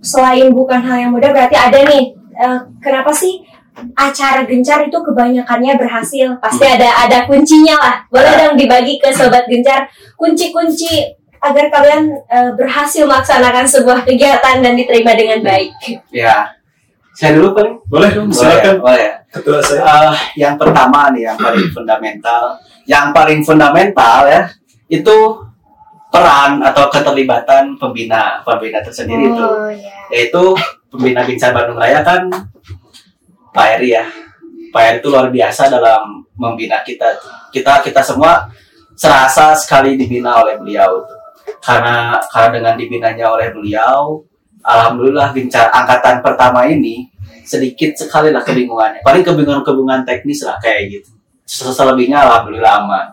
selain 0.00 0.48
bukan 0.54 0.80
hal 0.80 0.96
yang 1.08 1.12
mudah 1.12 1.30
berarti 1.34 1.56
ada 1.58 1.78
nih 1.82 2.14
eh, 2.14 2.58
kenapa 2.80 3.10
sih 3.12 3.42
acara 3.92 4.48
gencar 4.48 4.88
itu 4.88 4.96
kebanyakannya 4.96 5.76
berhasil? 5.76 6.32
Pasti 6.40 6.64
ada 6.64 6.88
ada 7.04 7.28
kuncinya 7.28 7.76
lah. 7.76 7.96
Boleh 8.08 8.32
dong 8.40 8.56
dibagi 8.56 8.96
ke 8.96 9.12
sobat 9.12 9.44
gencar. 9.44 9.84
Kunci-kunci 10.16 11.04
agar 11.44 11.68
kalian 11.68 12.08
eh, 12.32 12.50
berhasil 12.56 13.04
melaksanakan 13.04 13.68
sebuah 13.68 14.08
kegiatan 14.08 14.64
dan 14.64 14.72
diterima 14.72 15.12
dengan 15.12 15.44
baik. 15.44 15.70
Ya. 16.08 16.56
Saya 17.16 17.32
dulu 17.40 17.56
paling 17.56 17.74
Boleh 17.88 18.10
dong, 18.12 18.28
boleh 18.28 18.44
ya, 18.44 18.60
silakan. 18.60 18.76
boleh 18.80 19.00
ya. 19.00 19.14
Ketua 19.32 19.58
saya. 19.64 19.80
Eh, 20.12 20.16
yang 20.36 20.54
pertama 20.60 21.08
nih 21.12 21.32
yang 21.32 21.38
paling 21.40 21.68
fundamental. 21.72 22.42
Yang 22.84 23.06
paling 23.12 23.40
fundamental 23.44 24.18
ya 24.28 24.42
itu 24.86 25.16
peran 26.16 26.52
atau 26.64 26.84
keterlibatan 26.88 27.76
pembina 27.76 28.40
pembina 28.40 28.80
tersendiri 28.80 29.28
itu. 29.28 29.46
Ya. 29.76 29.92
yaitu 30.08 30.56
pembina 30.88 31.20
Bincar 31.28 31.52
Bandung 31.52 31.76
Raya 31.76 32.00
kan 32.00 32.32
Pak 33.52 33.66
Eri 33.76 33.92
ya. 33.92 34.04
Pak 34.72 34.82
Eri 34.82 34.98
itu 35.04 35.08
luar 35.12 35.28
biasa 35.28 35.68
dalam 35.68 36.24
membina 36.36 36.80
kita. 36.80 37.06
Kita 37.52 37.84
kita 37.84 38.00
semua 38.00 38.48
serasa 38.96 39.52
sekali 39.52 40.00
dibina 40.00 40.40
oleh 40.40 40.56
beliau. 40.56 41.04
Karena 41.60 42.18
karena 42.32 42.50
dengan 42.56 42.74
dibinanya 42.74 43.26
oleh 43.32 43.52
beliau 43.52 44.24
alhamdulillah 44.66 45.30
Bincar 45.30 45.70
angkatan 45.70 46.20
pertama 46.20 46.66
ini 46.66 47.06
sedikit 47.46 47.94
sekali 47.94 48.34
lah 48.34 48.42
kebingungannya. 48.42 49.06
Paling 49.06 49.22
kebingungan-kebingungan 49.22 50.02
teknis 50.02 50.42
lah 50.42 50.58
kayak 50.58 50.90
gitu. 50.90 51.10
Selebihnya 51.46 52.26
alhamdulillah 52.26 52.82
aman. 52.82 53.06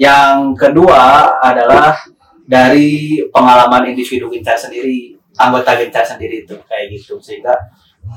Yang 0.00 0.56
kedua 0.56 1.28
adalah 1.44 1.92
dari 2.44 3.20
pengalaman 3.32 3.88
individu 3.88 4.28
Gencar 4.28 4.56
sendiri, 4.56 5.16
anggota 5.40 5.74
Gencar 5.80 6.04
sendiri 6.04 6.44
itu 6.44 6.54
kayak 6.68 6.92
gitu 6.92 7.16
sehingga 7.20 7.56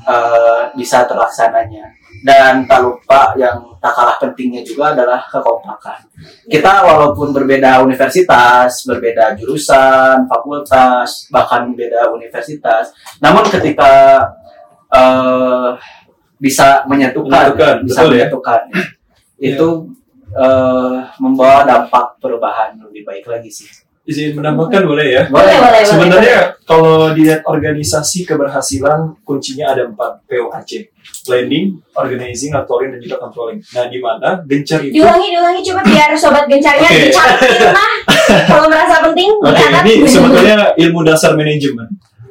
eh, 0.04 0.62
bisa 0.76 1.08
terlaksananya. 1.08 1.96
Dan 2.18 2.66
tak 2.66 2.82
lupa 2.82 3.30
yang 3.38 3.78
tak 3.78 3.94
kalah 3.94 4.18
pentingnya 4.18 4.66
juga 4.66 4.90
adalah 4.90 5.22
kekompakan. 5.30 6.02
Kita 6.50 6.82
walaupun 6.82 7.30
berbeda 7.30 7.78
universitas, 7.86 8.82
berbeda 8.82 9.38
jurusan, 9.38 10.26
fakultas, 10.26 11.30
bahkan 11.30 11.70
beda 11.78 12.10
universitas, 12.10 12.90
namun 13.22 13.46
ketika 13.48 14.18
eh, 14.92 15.70
bisa 16.38 16.86
menyatukan, 16.86 17.54
Menyatukan, 17.54 17.76
bisa 17.86 18.00
betul 18.02 18.10
ya. 18.10 18.14
menyatukan, 18.14 18.60
itu 19.38 19.68
eh, 20.34 20.96
membawa 21.22 21.62
dampak 21.66 22.18
perubahan 22.18 22.78
lebih 22.82 23.06
baik 23.06 23.26
lagi 23.30 23.50
sih. 23.50 23.87
Izin 24.08 24.40
menambahkan 24.40 24.88
boleh 24.88 25.06
ya? 25.12 25.22
boleh 25.28 25.44
boleh 25.60 25.60
boleh 25.60 25.82
Sebenarnya 25.84 26.38
kalau 26.64 27.12
dilihat 27.12 27.44
organisasi 27.44 28.24
keberhasilan 28.24 29.20
kuncinya 29.20 29.76
ada 29.76 29.84
empat 29.84 30.24
POAC 30.24 30.88
planning, 31.28 31.76
organizing, 31.92 32.56
authoring 32.56 32.96
dan 32.96 33.00
juga 33.04 33.16
controlling. 33.20 33.60
Nah 33.76 33.84
di 33.92 34.00
mana 34.00 34.40
gencar 34.48 34.80
itu 34.80 34.96
diulangi 34.96 35.28
diulangi 35.28 35.60
coba 35.60 35.80
biar 35.84 36.10
sobat 36.16 36.48
gencarnya 36.48 36.88
Oke. 36.88 37.04
dicatat 37.12 37.40
kalau 38.50 38.66
merasa 38.72 39.04
penting 39.04 39.28
Oke, 39.44 39.52
dicatat 39.52 39.84
ini 39.84 40.08
sebetulnya 40.08 40.56
ilmu 40.72 41.00
dasar 41.04 41.36
manajemen. 41.36 41.88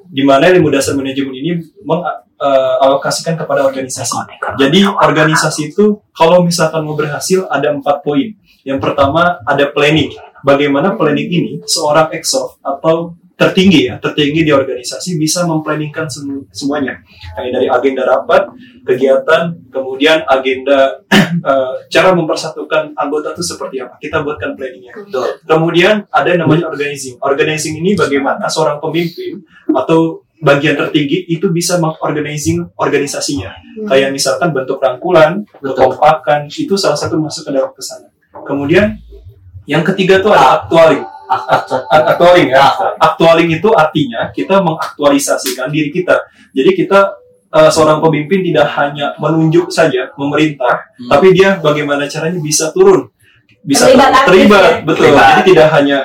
Di 0.10 0.24
mana 0.26 0.50
ilmu 0.50 0.74
dasar 0.74 0.98
manajemen 0.98 1.30
ini 1.30 1.62
mengalokasikan 1.86 3.38
kepada 3.38 3.70
organisasi. 3.70 4.18
Jadi 4.58 4.82
organisasi 4.82 5.78
itu 5.78 6.02
kalau 6.10 6.42
misalkan 6.42 6.82
mau 6.82 6.98
berhasil 6.98 7.46
ada 7.54 7.70
empat 7.70 8.02
poin. 8.02 8.34
Yang 8.67 8.80
pertama 8.84 9.39
ada 9.47 9.71
planning. 9.71 10.12
Bagaimana 10.43 10.99
planning 10.99 11.30
ini 11.32 11.51
seorang 11.63 12.12
exov 12.12 12.60
atau 12.60 13.15
tertinggi 13.38 13.86
ya, 13.86 14.01
tertinggi 14.01 14.41
di 14.41 14.49
organisasi 14.49 15.15
bisa 15.21 15.45
memplanningkan 15.45 16.10
semu- 16.10 16.49
semuanya. 16.49 16.97
Kayak 17.38 17.51
dari 17.53 17.67
agenda 17.69 18.03
rapat, 18.03 18.49
kegiatan, 18.82 19.53
kemudian 19.69 20.25
agenda 20.25 20.97
eh, 21.53 21.73
cara 21.88 22.17
mempersatukan 22.17 22.97
anggota 22.97 23.38
itu 23.38 23.45
seperti 23.45 23.77
apa. 23.86 24.01
Kita 24.01 24.25
buatkan 24.25 24.58
planningnya. 24.58 24.93
Betul. 25.06 25.38
Kemudian 25.45 26.10
ada 26.10 26.27
yang 26.27 26.49
namanya 26.49 26.67
organizing. 26.67 27.21
Organizing 27.21 27.77
ini 27.77 27.93
bagaimana 27.93 28.49
seorang 28.49 28.82
pemimpin 28.82 29.38
atau 29.69 30.25
bagian 30.41 30.77
tertinggi 30.77 31.30
itu 31.30 31.49
bisa 31.53 31.77
mengorganizing 31.77 32.73
organisasinya. 32.77 33.53
Kayak 33.86 34.13
misalkan 34.13 34.49
bentuk 34.49 34.82
rangkulan, 34.82 35.45
kekompakan, 35.62 36.49
itu 36.49 36.73
salah 36.73 36.97
satu 36.97 37.21
masuk 37.21 37.49
ke 37.49 37.51
dalam 37.53 37.69
ke 37.69 37.82
sana. 37.86 38.10
Kemudian 38.45 39.00
yang 39.65 39.82
ketiga 39.84 40.19
tuh 40.19 40.32
ada 40.36 40.63
actualing. 40.63 41.04
Act- 41.28 41.88
Actualing 41.91 42.47
ya. 42.50 42.63
Actualing 42.97 43.50
itu 43.52 43.67
artinya 43.76 44.32
kita 44.32 44.63
mengaktualisasikan 44.63 45.67
diri 45.67 45.91
kita. 45.91 46.15
Jadi 46.56 46.71
kita 46.73 47.00
eh, 47.47 47.71
seorang 47.71 48.00
pemimpin 48.00 48.43
tidak 48.43 48.67
hanya 48.76 49.15
menunjuk 49.19 49.71
saja 49.71 50.12
memerintah, 50.15 50.84
Hmm. 51.00 51.10
tapi 51.12 51.32
dia 51.32 51.56
bagaimana 51.60 52.04
caranya 52.04 52.39
bisa 52.43 52.76
turun, 52.76 53.08
bisa 53.63 53.88
terlibat, 53.88 54.28
ya. 54.28 54.71
betul. 54.84 55.08
Terlibat. 55.08 55.28
Jadi 55.32 55.43
tidak 55.56 55.67
hanya 55.71 55.97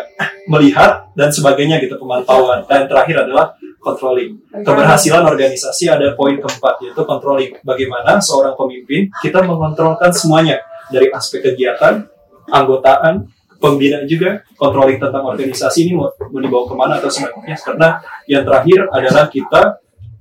melihat 0.46 0.90
dan 1.14 1.30
sebagainya 1.30 1.82
gitu 1.82 1.98
pemantauan. 1.98 2.62
Dan 2.66 2.86
terakhir 2.86 3.26
adalah 3.26 3.54
controlling. 3.78 4.38
Keberhasilan 4.54 5.22
organisasi 5.26 5.90
ada 5.90 6.14
poin 6.14 6.38
keempat 6.38 6.78
yaitu 6.82 7.02
controlling. 7.02 7.50
Bagaimana 7.62 8.22
seorang 8.22 8.54
pemimpin 8.54 9.10
kita 9.18 9.42
mengontrolkan 9.42 10.14
semuanya 10.14 10.62
dari 10.90 11.10
aspek 11.10 11.42
kegiatan, 11.42 12.06
anggotaan, 12.52 13.24
pembinaan 13.56 14.04
juga, 14.04 14.44
controlling 14.60 15.00
tentang 15.00 15.24
organisasi 15.24 15.88
ini 15.88 15.92
mau, 15.96 16.12
mau 16.12 16.40
dibawa 16.42 16.64
ke 16.68 16.74
mana 16.76 16.92
atau 17.00 17.08
sebagainya. 17.08 17.56
Karena 17.56 17.88
yang 18.28 18.44
terakhir 18.44 18.78
adalah 18.92 19.24
kita 19.32 19.62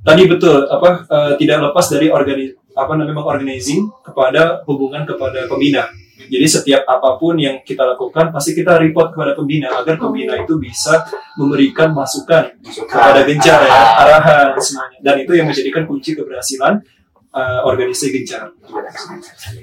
tadi 0.02 0.24
betul 0.26 0.66
apa 0.66 1.06
eh, 1.06 1.34
tidak 1.38 1.70
lepas 1.70 1.86
dari 1.92 2.08
organi 2.10 2.58
apa 2.72 2.96
namanya 2.96 3.28
organizing 3.28 3.92
kepada 4.00 4.64
hubungan 4.64 5.04
kepada 5.04 5.46
pembina. 5.52 5.92
Jadi 6.22 6.48
setiap 6.48 6.86
apa 6.86 7.18
pun 7.18 7.36
yang 7.36 7.60
kita 7.66 7.82
lakukan 7.84 8.30
pasti 8.32 8.54
kita 8.54 8.78
report 8.78 9.12
kepada 9.12 9.34
pembina 9.36 9.74
agar 9.74 9.98
pembina 9.98 10.38
itu 10.38 10.56
bisa 10.62 11.04
memberikan 11.36 11.92
masukan 11.92 12.56
kepada 12.62 13.26
gencar 13.26 13.60
ya, 13.66 13.76
arahan 14.06 14.54
semuanya. 14.62 15.02
Dan 15.02 15.16
itu 15.26 15.34
yang 15.34 15.50
menjadikan 15.50 15.84
kunci 15.90 16.14
keberhasilan 16.14 16.80
eh, 17.32 17.60
organisasi 17.64 18.12
gencar. 18.12 18.52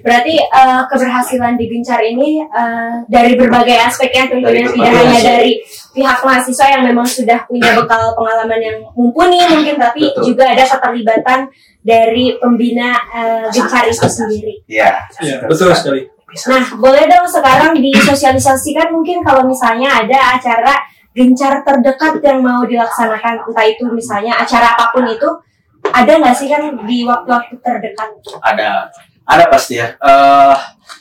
Berarti 0.01 0.35
eh, 0.41 0.83
keberhasilan 0.89 1.55
di 1.61 1.65
Gencar 1.69 2.01
ini 2.01 2.41
eh, 2.41 2.95
dari 3.09 3.37
berbagai 3.37 3.77
aspek 3.77 4.11
ya 4.13 4.25
tentunya 4.29 4.65
Dari 4.65 4.73
tidak 4.73 4.93
hanya 4.93 5.21
dari 5.21 5.53
pihak 5.93 6.19
mahasiswa 6.25 6.67
yang 6.73 6.83
memang 6.89 7.07
sudah 7.07 7.39
punya 7.45 7.77
bekal 7.77 8.17
pengalaman 8.17 8.61
yang 8.61 8.77
mumpuni 8.97 9.41
mungkin 9.49 9.77
tapi 9.77 10.09
Betul. 10.09 10.33
juga 10.33 10.45
ada 10.57 10.65
keterlibatan 10.65 11.41
dari 11.85 12.37
pembina 12.41 12.97
eh, 13.13 13.47
Gencar 13.53 13.85
itu 13.89 14.09
sendiri. 14.09 14.55
Iya. 14.69 15.05
Ya, 15.21 15.37
betul 15.45 15.73
sekali. 15.73 16.09
Nah, 16.29 16.65
boleh 16.77 17.09
dong 17.09 17.25
sekarang 17.25 17.73
disosialisasikan 17.81 18.93
mungkin 18.93 19.25
kalau 19.25 19.49
misalnya 19.49 20.05
ada 20.05 20.37
acara 20.37 20.77
gencar 21.17 21.65
terdekat 21.65 22.21
yang 22.21 22.45
mau 22.45 22.63
dilaksanakan, 22.69 23.49
entah 23.49 23.65
itu 23.65 23.89
misalnya 23.89 24.37
acara 24.37 24.77
apa 24.77 24.93
pun 24.93 25.09
itu, 25.09 25.25
ada 25.93 26.13
nggak 26.19 26.37
sih 26.37 26.49
kan 26.51 26.63
di 26.85 27.05
waktu-waktu 27.05 27.55
terdekat? 27.61 28.11
Ada. 28.43 28.91
Ada 29.29 29.45
pasti 29.53 29.77
ya. 29.77 29.93
Eh 30.01 30.57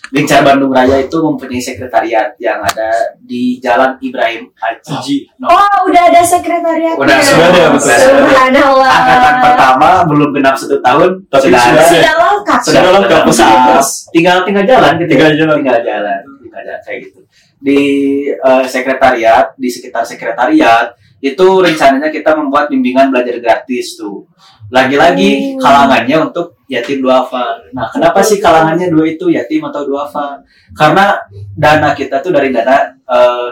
Gencar 0.07 0.39
Bandung 0.39 0.71
Raya 0.71 1.03
itu 1.03 1.17
mempunyai 1.19 1.59
sekretariat 1.59 2.31
yang 2.39 2.63
ada 2.63 3.11
di 3.19 3.59
Jalan 3.59 3.99
Ibrahim 3.99 4.47
Haji. 4.55 4.87
Haji. 4.87 5.17
No. 5.35 5.51
Oh, 5.51 5.91
udah 5.91 6.03
ada 6.07 6.23
sekretariatnya. 6.23 6.95
Udah, 6.95 7.17
sudah 7.19 7.47
ada, 7.51 7.63
betul. 7.75 7.91
Subhanallah. 7.91 8.87
Angkatan 8.87 9.35
pertama 9.43 9.89
belum 10.07 10.29
genap 10.31 10.55
satu 10.55 10.79
tahun, 10.79 11.27
Tapi 11.27 11.43
sudah 11.51 11.59
sudah. 11.59 11.85
Sudah 11.91 12.15
lengkap. 12.23 12.59
Sudah 12.63 12.81
Sudah 12.83 12.93
lengkap 13.03 13.21
pusat. 13.27 13.51
Tinggal 14.15 14.37
tinggal 14.47 14.63
jalan 14.63 14.91
gitu. 14.95 15.03
ya. 15.03 15.11
Tinggal 15.11 15.31
jalan. 15.35 15.55
Tinggal 15.59 15.81
jalan. 15.83 16.21
Tinggal 16.39 16.61
jalan 16.63 16.79
kayak 16.87 16.99
gitu. 17.03 17.19
Di 17.57 17.81
eh, 18.31 18.63
sekretariat, 18.69 19.45
di 19.59 19.67
sekitar 19.67 20.03
sekretariat 20.07 20.95
itu 21.17 21.47
rencananya 21.59 22.09
kita 22.09 22.37
membuat 22.37 22.69
bimbingan 22.69 23.09
belajar 23.09 23.41
gratis 23.41 23.97
tuh. 23.97 24.25
Lagi-lagi 24.69 25.55
Hmm. 25.55 25.63
kalangannya 25.63 26.17
untuk 26.29 26.59
yatim 26.67 26.99
duafa. 26.99 27.57
Nah, 27.71 27.87
kenapa 27.87 28.19
sih 28.19 28.37
kalangannya 28.37 28.91
dua 28.91 29.07
itu 29.07 29.31
yatim 29.31 29.63
atau 29.63 29.87
duafa? 29.87 30.37
Karena 30.75 31.15
dana 31.55 31.95
kita 31.95 32.19
tuh 32.19 32.35
dari 32.35 32.51
dana 32.51 32.91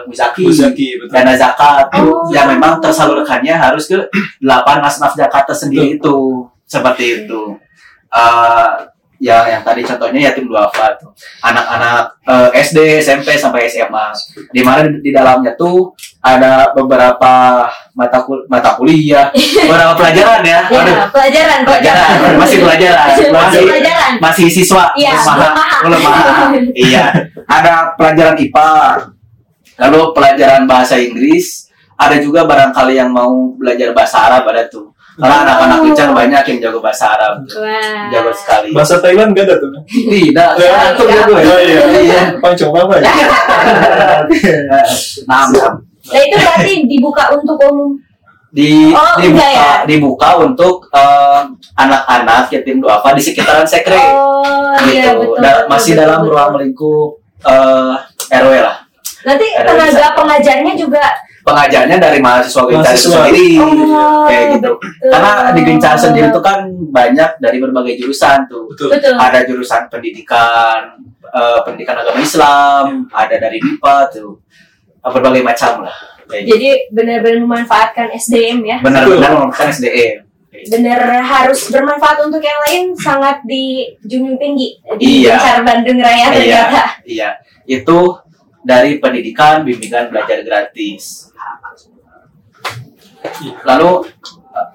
muzaki, 0.04 0.46
Muzaki, 0.46 1.00
betul. 1.00 1.10
dana 1.16 1.32
zakat 1.32 1.88
Oh. 1.96 2.28
yang 2.28 2.52
memang 2.52 2.76
tersalurkannya 2.78 3.56
harus 3.56 3.88
ke 3.88 3.96
delapan 4.44 4.84
asnaf 4.84 5.16
zakat 5.16 5.48
tersendiri 5.48 5.96
itu 5.96 6.44
seperti 6.68 7.24
itu. 7.24 7.56
Eh, 8.12 8.68
ya 9.16 9.48
yang 9.48 9.62
tadi 9.62 9.80
contohnya 9.80 10.30
yatim 10.30 10.44
duafa 10.44 10.96
tuh. 10.96 11.10
Anak-anak 11.40 12.20
eh, 12.24 12.48
SD, 12.60 13.00
SMP 13.00 13.36
sampai 13.36 13.66
SMA 13.66 14.12
di 14.50 14.60
mana 14.60 14.88
di, 14.88 15.10
dalamnya 15.12 15.52
tuh 15.54 15.92
ada 16.20 16.72
beberapa 16.74 17.64
mata 17.94 18.18
kul- 18.24 18.44
mata 18.46 18.74
kuliah, 18.74 19.30
beberapa 19.32 19.94
pelajaran 19.94 20.42
ya. 20.42 20.60
Aduh, 20.66 20.96
Ya, 20.96 21.06
pelajaran, 21.12 21.58
pelajaran 21.62 22.08
masih 22.36 22.58
pelajaran. 22.60 23.06
Masih 23.06 23.26
masih 23.30 23.62
pelajaran. 23.64 24.12
masih 24.18 24.46
siswa 24.50 24.84
Iya, 24.96 25.14
belum 25.84 26.00
paham 26.02 26.50
iya. 26.74 27.04
Ada 27.46 27.94
pelajaran 27.94 28.36
IPA 28.36 28.70
lalu 29.78 30.00
pelajaran 30.16 30.62
bahasa 30.66 30.96
Inggris. 30.98 31.68
Ada 31.96 32.20
juga 32.20 32.44
barangkali 32.44 32.92
yang 32.92 33.08
mau 33.08 33.56
belajar 33.56 33.96
bahasa 33.96 34.28
Arab 34.28 34.44
ada 34.52 34.68
tuh 34.68 34.92
karena 35.16 35.36
anak-anak 35.42 35.78
Oh. 35.78 35.88
Ucang 35.88 36.12
banyak 36.12 36.42
yang 36.46 36.58
jago 36.60 36.78
bahasa 36.78 37.08
Arab 37.10 37.40
Wah. 37.50 38.08
jago 38.08 38.30
sekali 38.30 38.68
Bahasa 38.70 38.96
Thailand 38.98 39.32
gak 39.32 39.44
ada 39.44 39.56
tuh. 39.56 39.70
tidak 39.88 40.50
Ya, 40.56 40.92
jago 40.92 41.34
ya 41.34 41.46
Oh 41.46 41.58
iya. 41.58 41.80
iya 41.96 42.22
Apa 42.34 42.52
coba 42.54 42.78
apa 42.84 42.94
ya? 42.96 43.04
nah, 45.26 45.44
nah. 45.48 45.72
Itu 46.06 46.36
berarti 46.36 46.72
dibuka 46.86 47.32
untuk 47.32 47.56
umum. 47.60 47.90
di 48.48 48.88
Oh, 48.88 49.14
dibuka 49.18 49.46
ya? 49.46 49.72
dibuka 49.84 50.28
untuk 50.38 50.88
eh, 50.90 51.40
anak-anak 51.74 52.48
yatim 52.48 52.78
duafa 52.78 53.12
di 53.12 53.20
sekitaran 53.20 53.64
sekre 53.64 53.96
Oh, 53.96 54.72
iya 54.86 55.12
gitu. 55.12 55.18
betul. 55.18 55.36
Da- 55.38 55.52
betul, 55.58 55.68
masih 55.68 55.92
betul, 55.92 56.02
dalam 56.02 56.18
betul. 56.18 56.30
ruang 56.30 56.52
lingkup 56.56 57.10
eh, 57.42 57.94
RW 58.34 58.52
lah. 58.58 58.76
Nanti 59.22 59.46
Ada 59.50 59.66
tenaga 59.66 59.90
bisa. 59.92 60.08
pengajarnya 60.14 60.72
juga 60.74 61.04
Pengajarnya 61.46 61.96
dari 61.96 62.18
mahasiswa 62.18 62.66
Gencar 62.66 62.90
itu 62.90 63.06
sendiri, 63.06 63.48
Oh, 63.62 64.26
kayak 64.26 64.58
gitu. 64.58 64.70
betul. 64.74 65.10
Karena 65.14 65.30
di 65.54 65.62
Gencar 65.62 65.94
sendiri 65.94 66.26
itu 66.26 66.42
kan 66.42 66.58
banyak 66.90 67.30
dari 67.38 67.58
berbagai 67.62 67.94
jurusan 67.96 68.50
tuh. 68.50 68.66
Betul. 68.74 68.90
betul. 68.90 69.14
Ada 69.14 69.46
jurusan 69.46 69.86
pendidikan, 69.86 70.98
eh, 71.22 71.58
pendidikan 71.62 72.02
agama 72.02 72.18
Islam, 72.18 73.06
ada 73.08 73.36
dari 73.38 73.62
MIPA 73.62 73.96
tuh, 74.10 74.42
berbagai 75.00 75.46
macam 75.46 75.86
lah. 75.86 75.94
Kayak 76.26 76.42
gitu. 76.42 76.50
Jadi 76.50 76.68
benar-benar 76.90 77.38
memanfaatkan 77.40 78.06
SDM 78.10 78.58
ya. 78.66 78.76
Benar-benar 78.82 79.30
merupakan 79.38 79.70
SDM. 79.70 80.26
Gitu. 80.50 80.72
Benar 80.72 80.98
harus 81.22 81.70
bermanfaat 81.70 82.26
untuk 82.26 82.42
yang 82.42 82.58
lain 82.66 82.90
sangat 82.96 83.38
dijunjung 83.46 84.34
tinggi 84.34 84.82
di 84.98 85.22
Iya. 85.22 85.38
Gencar 85.38 85.58
Bandung 85.62 86.02
Raya 86.02 86.16
Iya, 86.16 86.26
ternyata. 86.34 86.82
iya. 87.06 87.28
Itu 87.62 88.18
dari 88.66 88.98
pendidikan 88.98 89.62
bimbingan 89.62 90.10
belajar 90.10 90.42
gratis. 90.42 91.30
Lalu 93.62 93.90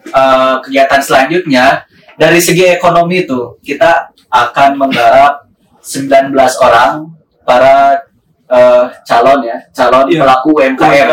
eh, 0.07 0.55
kegiatan 0.61 1.01
selanjutnya 1.01 1.65
dari 2.15 2.37
segi 2.37 2.69
ekonomi 2.69 3.23
itu 3.23 3.57
kita 3.59 4.05
akan 4.29 4.77
menggarap 4.77 5.47
19 5.81 6.31
orang 6.61 7.09
para 7.41 7.97
eh, 8.47 8.83
calon 9.03 9.39
ya, 9.41 9.57
calon 9.71 10.05
Iya. 10.05 10.19
pelaku 10.21 10.49
UMKM. 10.59 11.07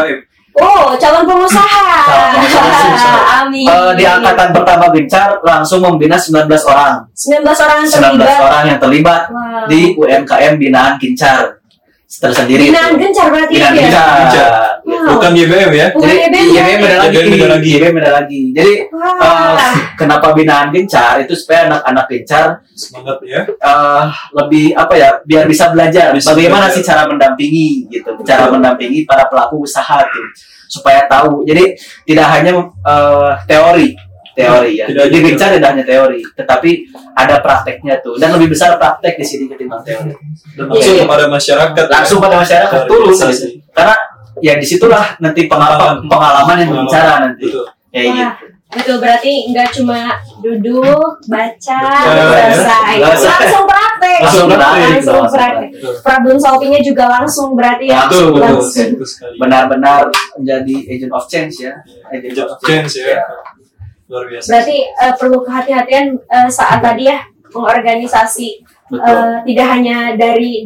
Oh, 0.58 0.90
calon 0.98 1.22
pengusaha. 1.22 1.86
Calon 2.02 2.42
pengusaha. 2.66 3.20
Amin. 3.46 3.62
Eh, 3.62 3.92
di 3.94 4.02
angkatan 4.02 4.50
pertama 4.50 4.90
Gencar 4.90 5.38
langsung 5.40 5.78
membina 5.78 6.18
19 6.18 6.50
orang. 6.66 7.06
19 7.14 7.46
orang 7.46 7.76
yang 7.78 7.88
19 7.88 8.18
terlibat. 8.18 8.38
orang 8.42 8.62
yang 8.66 8.78
terlibat 8.78 9.22
Wow. 9.30 9.70
di 9.70 9.80
UMKM 9.94 10.54
binaan 10.58 10.98
Gencar 10.98 11.62
tersendiri. 12.08 12.72
Binaan 12.72 12.96
gencar 12.96 13.28
berarti 13.28 13.52
Binaan 13.54 13.74
ya? 13.76 13.82
Gencar. 13.86 14.77
Wow. 14.98 15.14
Bukan 15.14 15.30
YBM 15.32 15.70
ya? 15.72 15.86
Bukan 15.90 16.08
Jadi 16.08 16.18
YBM, 16.26 16.52
YBM 16.52 16.78
beda 16.80 16.96
lagi. 16.98 17.14
YBM 17.14 17.30
beda 17.32 17.48
lagi. 17.48 17.70
YBM 17.70 17.94
beda 17.94 18.10
lagi. 18.12 18.40
Jadi 18.50 18.72
Wah. 18.90 19.54
eh, 19.54 19.76
kenapa 19.94 20.26
binaan 20.32 20.68
gencar 20.68 21.14
itu 21.18 21.32
supaya 21.32 21.66
anak-anak 21.66 22.04
gencar 22.06 22.46
Semangat 22.70 23.18
ya. 23.22 23.40
eh, 23.44 24.04
lebih 24.34 24.66
apa 24.72 24.94
ya 24.94 25.08
biar 25.22 25.44
bisa 25.44 25.70
belajar 25.70 26.10
Bisa 26.10 26.30
bagaimana 26.30 26.66
belajar. 26.66 26.76
sih 26.76 26.82
cara 26.82 27.02
mendampingi 27.04 27.68
gitu 27.88 28.10
cara 28.22 28.48
mendampingi 28.48 29.02
para 29.02 29.26
pelaku 29.26 29.62
usaha 29.62 29.98
tuh 30.00 30.26
supaya 30.66 31.06
tahu 31.06 31.42
jadi 31.42 31.74
tidak 32.04 32.26
hanya 32.28 32.52
eh, 32.60 33.32
teori 33.46 33.88
teori 34.32 34.72
ya 34.76 34.86
Tidak 34.86 35.04
di 35.04 35.16
hanya 35.16 35.26
gencar 35.28 35.48
tidak 35.50 35.68
hanya 35.72 35.84
teori 35.84 36.20
tetapi 36.32 36.70
ada 37.12 37.36
prakteknya 37.38 37.98
tuh 37.98 38.14
dan 38.14 38.30
lebih 38.30 38.52
besar 38.52 38.74
praktek 38.76 39.14
di 39.14 39.24
sini 39.24 39.44
ketimbang 39.46 39.82
teori 39.82 40.14
langsung 40.56 40.94
kepada 40.96 41.26
masyarakat. 41.26 41.84
ya. 41.84 41.90
langsung 41.90 42.18
pada 42.18 42.36
masyarakat 42.38 42.80
biasa 42.86 43.26
gitu. 43.32 43.46
karena 43.72 43.94
ya 44.44 44.58
di 44.58 44.66
situlah 44.66 45.16
nanti 45.22 45.46
pengalaman 45.50 46.04
pengalaman 46.06 46.56
yang 46.62 46.70
berbicara 46.74 47.12
nanti 47.26 47.46
Betul. 47.48 47.64
Wah, 47.88 48.36
gitu 48.36 48.58
betul 48.68 48.96
berarti 49.00 49.32
nggak 49.48 49.68
cuma 49.80 50.12
duduk, 50.44 51.24
baca, 51.24 51.82
selesai. 52.04 53.00
ya. 53.00 53.16
Langsung 53.16 53.64
praktek. 53.64 54.20
Langsung 54.20 54.46
praktek, 54.52 54.88
Langsung 54.92 55.24
praktek. 55.32 55.68
Problem 56.04 56.36
solvingnya 56.36 56.80
juga 56.84 57.04
langsung 57.08 57.56
berarti 57.56 57.88
ya. 57.88 58.04
Betul, 58.06 58.36
betul. 58.36 58.60
Langsung. 58.60 58.88
Betul 58.92 59.08
sekali. 59.08 59.36
benar-benar 59.40 60.00
menjadi 60.36 60.74
agent 60.84 61.12
of 61.16 61.24
change 61.32 61.54
ya 61.64 61.72
agent 62.12 62.36
Agent 62.36 62.48
of 62.52 62.60
change 62.60 62.92
ya. 63.00 63.24
Luar 64.12 64.24
biasa. 64.28 64.46
Berarti 64.52 64.76
eh, 64.84 65.14
perlu 65.16 65.38
kehati-hatian 65.48 66.06
eh, 66.28 66.48
saat 66.52 66.84
tadi 66.84 67.08
ya 67.08 67.18
mengorganisasi 67.48 68.48
betul 68.92 69.04
Eh, 69.04 69.36
tidak 69.48 69.66
hanya 69.68 69.98
dari 70.16 70.64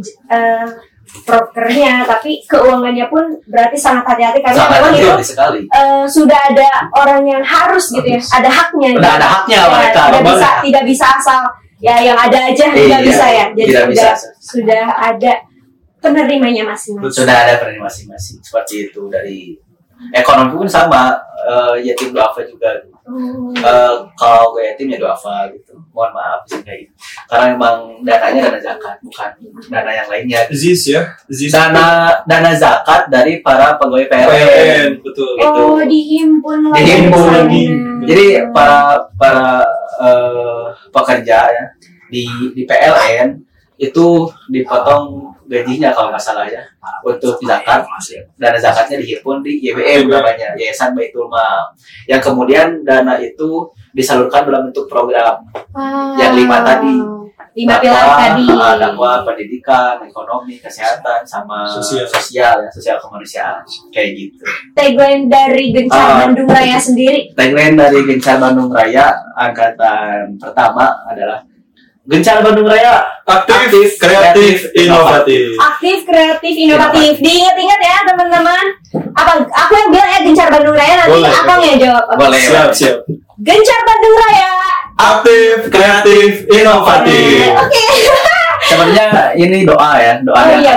prokernya 1.22 2.08
tapi 2.08 2.40
keuangannya 2.48 3.04
pun 3.06 3.20
berarti 3.44 3.76
sangat 3.76 4.04
hati-hati 4.08 4.40
karena 4.40 4.58
sangat 4.58 4.76
memang 4.80 4.92
itu 4.96 5.10
sekali. 5.22 5.60
eh, 5.68 6.04
sudah 6.08 6.40
ada 6.48 6.68
orang 6.96 7.22
yang 7.22 7.42
harus 7.44 7.92
gitu 7.92 8.08
ya 8.08 8.20
ada 8.32 8.48
haknya 8.48 8.88
gitu. 8.96 9.04
ada 9.04 9.28
haknya 9.28 9.56
Ya, 9.56 9.68
mereka 9.68 10.00
tidak 10.08 10.24
bisa 10.24 10.48
tidak 10.64 10.84
bisa 10.88 11.06
asal 11.12 11.40
ya 11.78 11.96
yang 12.00 12.16
ada 12.16 12.38
aja 12.48 12.66
tidak 12.70 13.00
Iya, 13.02 13.04
bisa 13.04 13.24
ya. 13.28 13.44
Jadi 13.52 13.68
tidak 13.68 13.84
sudah 13.84 14.12
bisa. 14.14 14.28
sudah. 14.40 14.84
ada 14.88 15.32
penerimanya 15.98 16.62
masing-masing. 16.66 17.14
Sudah 17.14 17.36
ada 17.46 17.54
peran 17.60 17.78
masing-masing 17.78 18.36
seperti 18.40 18.90
itu 18.90 19.06
dari 19.06 19.54
ekonomi 20.10 20.56
pun 20.56 20.66
sama 20.66 21.14
eh, 21.44 21.86
yatim 21.86 22.10
duafa 22.10 22.42
juga 22.42 22.72
Oh. 23.02 23.50
Eh, 23.50 23.94
kalau 24.14 24.54
gue 24.54 24.62
yatim 24.62 24.94
ya 24.94 24.98
duafa 25.02 25.50
gitu 25.50 25.74
mohon 25.90 26.14
maaf 26.14 26.46
sih 26.46 26.62
kayak 26.62 26.86
gitu 26.86 26.94
karena 27.26 27.44
memang 27.58 27.98
dananya 28.06 28.46
dana 28.46 28.60
zakat 28.62 28.94
bukan 29.02 29.30
dana 29.66 29.90
yang 29.90 30.06
lainnya 30.06 30.46
Ziz 30.54 30.86
ya. 30.86 31.02
Ziz. 31.26 31.50
dana 31.50 32.14
dana 32.30 32.54
zakat 32.54 33.10
dari 33.10 33.42
para 33.42 33.74
pegawai 33.74 34.06
PLN 34.06 34.30
PLN, 34.30 34.90
betul. 35.02 35.34
Itu. 35.34 35.50
oh 35.50 35.82
dihimpun 35.82 36.58
lagi 36.70 36.78
Dihimpun 36.86 37.26
lagi. 37.34 37.64
jadi 38.06 38.26
para 38.54 39.02
para 39.18 39.66
eh, 39.98 40.64
pekerja 40.94 41.38
ya 41.50 41.64
di 42.06 42.22
di 42.54 42.62
PLN 42.62 43.34
itu 43.82 44.30
dipotong 44.46 45.31
gajinya 45.46 45.90
kalau 45.90 46.08
nggak 46.10 46.22
salah 46.22 46.44
ya 46.44 46.62
untuk 47.02 47.38
zakat. 47.42 47.82
dana 48.34 48.58
zakatnya 48.58 48.98
dihimpun 48.98 49.40
di 49.40 49.58
YBM 49.62 50.06
namanya 50.06 50.54
Yayasan 50.54 50.92
Baitul 50.92 51.26
Mal. 51.26 51.70
Yang 52.06 52.30
kemudian 52.30 52.82
dana 52.82 53.16
itu 53.16 53.66
disalurkan 53.90 54.44
dalam 54.44 54.68
bentuk 54.68 54.86
program. 54.86 55.38
Wow. 55.72 56.14
yang 56.16 56.34
lima 56.34 56.62
tadi. 56.62 56.96
Lima 57.52 57.76
pilar 57.76 58.16
tadi. 58.16 58.48
ah, 58.48 58.80
dakwah 58.80 59.20
pendidikan 59.22 60.00
ekonomi 60.00 60.56
kesehatan 60.56 61.20
sama 61.22 61.68
Sosial. 61.68 62.08
sosial 62.08 62.56
ya 62.58 62.70
sosial 62.72 62.96
kemanusiaan. 62.96 63.60
Kayak 63.92 64.08
gitu. 64.16 64.40
Tagline 64.72 65.28
dari 65.28 65.68
Gencar 65.68 66.00
Ah. 66.00 66.16
Bandung 66.24 66.48
Raya 66.48 66.80
sendiri? 66.80 67.28
Tagline 67.36 67.76
dari 67.76 68.00
Gencar 68.02 68.40
Bandung 68.40 68.72
Raya 68.72 69.12
angkatan 69.36 70.40
pertama 70.40 70.96
adalah 71.04 71.44
Gencar 72.02 72.42
Bandung 72.42 72.66
Raya 72.66 73.06
Aktif, 73.22 73.54
Aktif, 73.54 73.88
kreatif, 73.94 73.94
kreatif, 74.02 74.56
inovatif. 74.74 75.42
aktif 75.54 75.98
kreatif 76.02 76.54
inovatif 76.58 77.14
diingat-ingat 77.22 77.78
ya 77.78 77.96
teman-teman 78.02 78.64
apa 79.14 79.32
aku 79.46 79.72
yang 79.78 79.88
bilang 79.94 80.10
ya 80.10 80.18
Gencar 80.20 80.48
Bandung 80.50 80.74
Raya 80.74 80.94
nanti 80.98 81.14
Boleh, 81.14 81.30
akang 81.30 81.46
boleh. 81.56 81.68
yang 81.68 81.78
jawab 81.78 82.04
Oke. 82.04 82.18
Boleh. 82.18 82.40
Siap, 82.42 82.70
siap. 82.74 82.96
Gencar 83.38 83.80
Bandung 83.82 84.16
Raya 84.18 84.50
Aktif, 84.92 85.56
kreatif, 85.68 86.30
inovatif. 86.48 87.46
oke 87.54 87.84
sebenarnya 88.68 89.08
ini 89.34 89.58
doa 89.62 89.92
ya 89.96 90.14
doa 90.20 90.34
Oh, 90.34 90.46
yang 90.48 90.60
iya, 90.60 90.74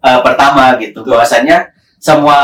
eh, 0.00 0.18
pertama 0.24 0.76
gitu 0.76 1.04
bahwasanya 1.04 1.68
semua 1.98 2.38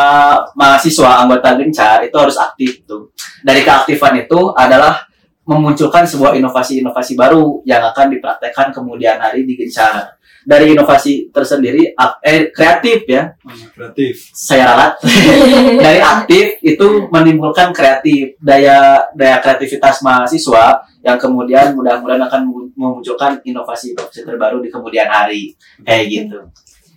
mahasiswa 0.52 1.24
anggota 1.24 1.56
Gencar 1.56 2.02
itu 2.02 2.14
harus 2.14 2.36
aktif 2.36 2.84
tuh 2.84 3.08
dari 3.40 3.64
keaktifan 3.64 4.18
itu 4.18 4.52
adalah 4.52 5.08
memunculkan 5.44 6.09
sebuah 6.09 6.37
inovasi-inovasi 6.40 7.12
baru 7.16 7.61
yang 7.68 7.85
akan 7.92 8.16
dipraktekkan 8.16 8.72
kemudian 8.72 9.20
hari 9.20 9.44
di 9.44 9.54
Gencar. 9.57 10.16
Dari 10.44 10.76
inovasi 10.76 11.33
tersendiri 11.33 11.96
eh, 12.20 12.52
kreatif 12.52 13.09
ya. 13.09 13.33
Kreatif. 13.72 14.28
saya 14.37 14.68
ralat. 14.68 14.92
Dari 15.88 16.00
aktif 16.04 16.61
itu 16.61 17.09
menimbulkan 17.09 17.72
kreatif 17.72 18.37
daya 18.44 19.09
daya 19.16 19.40
kreativitas 19.40 20.04
mahasiswa 20.04 20.85
yang 21.00 21.16
kemudian 21.16 21.72
mudah-mudahan 21.72 22.28
akan 22.28 22.44
memunculkan 22.76 23.40
inovasi-inovasi 23.40 24.20
terbaru 24.20 24.61
di 24.61 24.68
kemudian 24.68 25.09
hari. 25.09 25.57
Kayak 25.80 26.04
gitu 26.12 26.38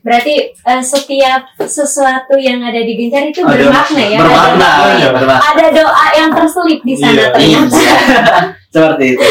berarti 0.08 0.34
eh, 0.56 0.82
setiap 0.82 1.52
sesuatu 1.60 2.40
yang 2.40 2.64
ada 2.64 2.80
di 2.80 2.96
Gencar 2.96 3.28
itu 3.28 3.44
Ada- 3.44 3.52
bermakna 3.60 4.04
ya 4.08 4.20
bermakna 4.24 4.68
ada, 4.72 4.94
ya, 4.96 5.10
bermakna 5.12 5.44
ada 5.44 5.66
doa 5.76 6.06
yang 6.16 6.30
terselip 6.32 6.80
di 6.82 6.96
sana 6.96 7.12
Iya. 7.14 7.28
ternyata 7.30 7.76
Iya. 7.76 7.96
seperti 8.74 9.06
itu 9.12 9.28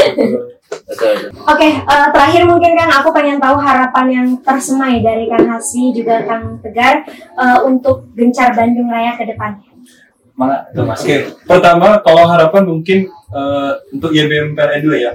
Oke, 1.47 1.69
eh, 1.79 2.09
terakhir 2.11 2.43
mungkin 2.45 2.75
kan 2.75 2.91
aku 2.93 3.11
pengen 3.11 3.39
tahu 3.39 3.55
harapan 3.57 4.07
yang 4.11 4.27
tersemai 4.39 4.99
dari 4.99 5.27
Kang 5.27 5.47
Hasbi 5.47 5.95
juga 5.95 6.23
Kang 6.23 6.59
Tegar 6.59 7.07
eh, 7.33 7.59
untuk 7.63 8.11
Gencar 8.13 8.51
Bandung 8.53 8.91
Raya 8.91 9.15
ke 9.15 9.27
depan. 9.27 9.63
Mangga, 10.35 10.69
tuh 10.71 10.85
Mas. 10.85 11.01
Oke, 11.01 11.33
pertama 11.47 11.97
kalau 12.03 12.27
harapan 12.27 12.63
mungkin 12.67 12.99
eh, 13.09 13.73
untuk 13.91 14.11
YBM 14.11 14.53
PLN 14.53 14.83
2 14.85 15.07
ya. 15.07 15.13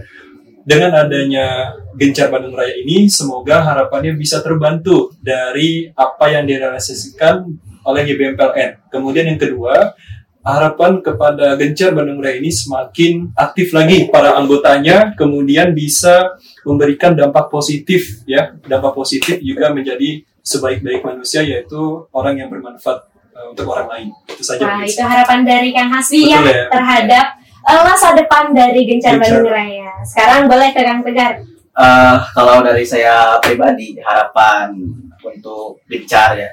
Dengan 0.61 0.93
adanya 0.93 1.73
Gencar 1.97 2.29
Bandung 2.29 2.53
Raya 2.53 2.77
ini, 2.81 3.09
semoga 3.09 3.65
harapannya 3.65 4.13
bisa 4.13 4.45
terbantu 4.45 5.09
dari 5.17 5.89
apa 5.89 6.29
yang 6.29 6.45
direalisasikan 6.45 7.45
oleh 7.81 8.01
YBM 8.05 8.37
PLN. 8.37 8.71
Kemudian 8.93 9.25
yang 9.25 9.41
kedua, 9.41 9.97
harapan 10.41 11.01
kepada 11.01 11.57
Gencar 11.57 11.93
Bandung 11.93 12.21
Raya 12.21 12.41
ini 12.41 12.49
semakin 12.53 13.33
aktif 13.37 13.73
lagi 13.73 14.09
para 14.09 14.37
anggotanya, 14.37 15.13
kemudian 15.13 15.73
bisa 15.73 16.37
memberikan 16.65 17.13
dampak 17.13 17.49
positif 17.49 18.25
ya, 18.25 18.53
dampak 18.65 18.93
positif 18.93 19.41
juga 19.41 19.69
menjadi 19.73 20.25
sebaik-baik 20.41 21.05
manusia 21.05 21.45
yaitu 21.45 22.05
orang 22.09 22.41
yang 22.41 22.49
bermanfaat 22.49 23.05
eh, 23.37 23.45
untuk 23.53 23.65
orang 23.69 23.87
lain. 23.89 24.07
Itu 24.25 24.41
saja. 24.41 24.65
Nah, 24.65 24.81
itu 24.81 25.01
harapan 25.01 25.45
dari 25.45 25.69
Kang 25.73 25.89
Hasbi 25.93 26.33
ya, 26.33 26.41
Betul 26.41 26.57
ya. 26.57 26.65
terhadap 26.73 27.25
eh, 27.37 27.40
masa 27.65 28.17
depan 28.17 28.53
dari 28.53 28.85
Gencar. 28.87 29.21
Bandung 29.21 29.49
Raya. 29.49 29.91
Sekarang 30.01 30.49
boleh 30.49 30.69
ke 30.73 30.81
Kang 30.81 31.05
Tegar. 31.05 31.41
Eh, 31.71 32.17
kalau 32.35 32.59
dari 32.59 32.83
saya 32.83 33.39
pribadi 33.39 33.95
harapan 34.03 34.75
untuk 35.23 35.79
Gencar 35.87 36.35
ya 36.35 36.51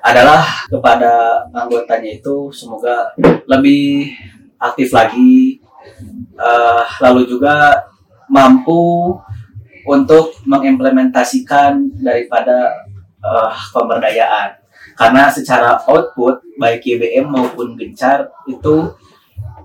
adalah 0.00 0.46
kepada 0.70 1.42
anggotanya 1.50 2.22
itu 2.22 2.54
semoga 2.54 3.10
lebih 3.50 4.14
aktif 4.62 4.94
lagi 4.94 5.58
eh, 6.38 6.82
lalu 7.02 7.26
juga 7.26 7.82
mampu 8.30 9.18
untuk 9.82 10.38
mengimplementasikan 10.46 11.90
daripada 11.98 12.86
eh, 13.18 13.52
pemberdayaan 13.74 14.54
karena 14.94 15.26
secara 15.34 15.82
output 15.82 16.46
baik 16.62 16.86
YBM 16.86 17.26
maupun 17.26 17.74
Gencar 17.74 18.30
itu 18.46 18.94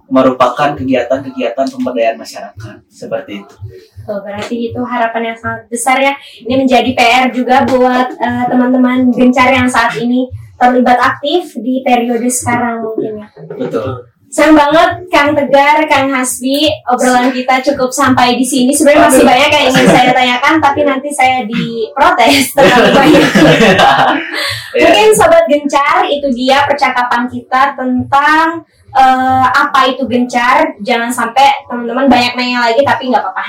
merupakan 0.05 0.77
kegiatan-kegiatan 0.77 1.65
pemberdayaan 1.65 2.17
masyarakat 2.21 2.75
seperti 2.89 3.41
itu. 3.41 3.55
Tuh, 4.05 4.21
berarti 4.21 4.55
itu 4.69 4.79
harapan 4.85 5.33
yang 5.33 5.37
sangat 5.37 5.61
besar 5.65 5.97
ya. 5.97 6.13
Ini 6.45 6.55
menjadi 6.61 6.89
PR 6.93 7.25
juga 7.33 7.65
buat 7.65 8.13
eh, 8.13 8.45
teman-teman 8.45 9.09
Gencar 9.09 9.49
yang 9.49 9.65
saat 9.65 9.97
ini 9.97 10.29
terlibat 10.55 10.99
aktif 11.01 11.57
di 11.59 11.81
periode 11.81 12.29
sekarang 12.29 12.85
mungkin 12.85 13.25
ya. 13.25 13.27
Betul. 13.57 14.15
Sayang 14.35 14.51
banget 14.51 15.07
Kang 15.07 15.31
Tegar, 15.31 15.79
Kang 15.87 16.11
Hasbi, 16.11 16.67
obrolan 16.91 17.31
kita 17.31 17.55
cukup 17.71 17.87
sampai 17.87 18.35
di 18.35 18.43
sini. 18.43 18.75
Sebenarnya 18.75 19.07
masih 19.07 19.23
banyak 19.23 19.47
yang 19.47 19.65
ingin 19.71 19.87
saya 19.87 20.11
tanyakan, 20.11 20.59
tapi 20.59 20.83
nanti 20.83 21.07
saya 21.07 21.47
diprotes 21.47 22.51
terlalu 22.51 22.89
banyak. 22.99 23.23
Ya. 24.75 24.83
Mungkin 24.83 25.07
Sobat 25.15 25.47
Gencar, 25.47 26.03
itu 26.11 26.27
dia 26.35 26.67
percakapan 26.67 27.31
kita 27.31 27.79
tentang 27.79 28.67
eh, 28.95 29.45
apa 29.51 29.79
itu 29.91 30.07
Gencar. 30.07 30.79
Jangan 30.79 31.11
sampai 31.11 31.67
teman-teman 31.67 32.07
banyak 32.07 32.33
nanya 32.39 32.71
lagi, 32.71 32.81
tapi 32.81 33.11
nggak 33.11 33.21
apa-apa. 33.21 33.43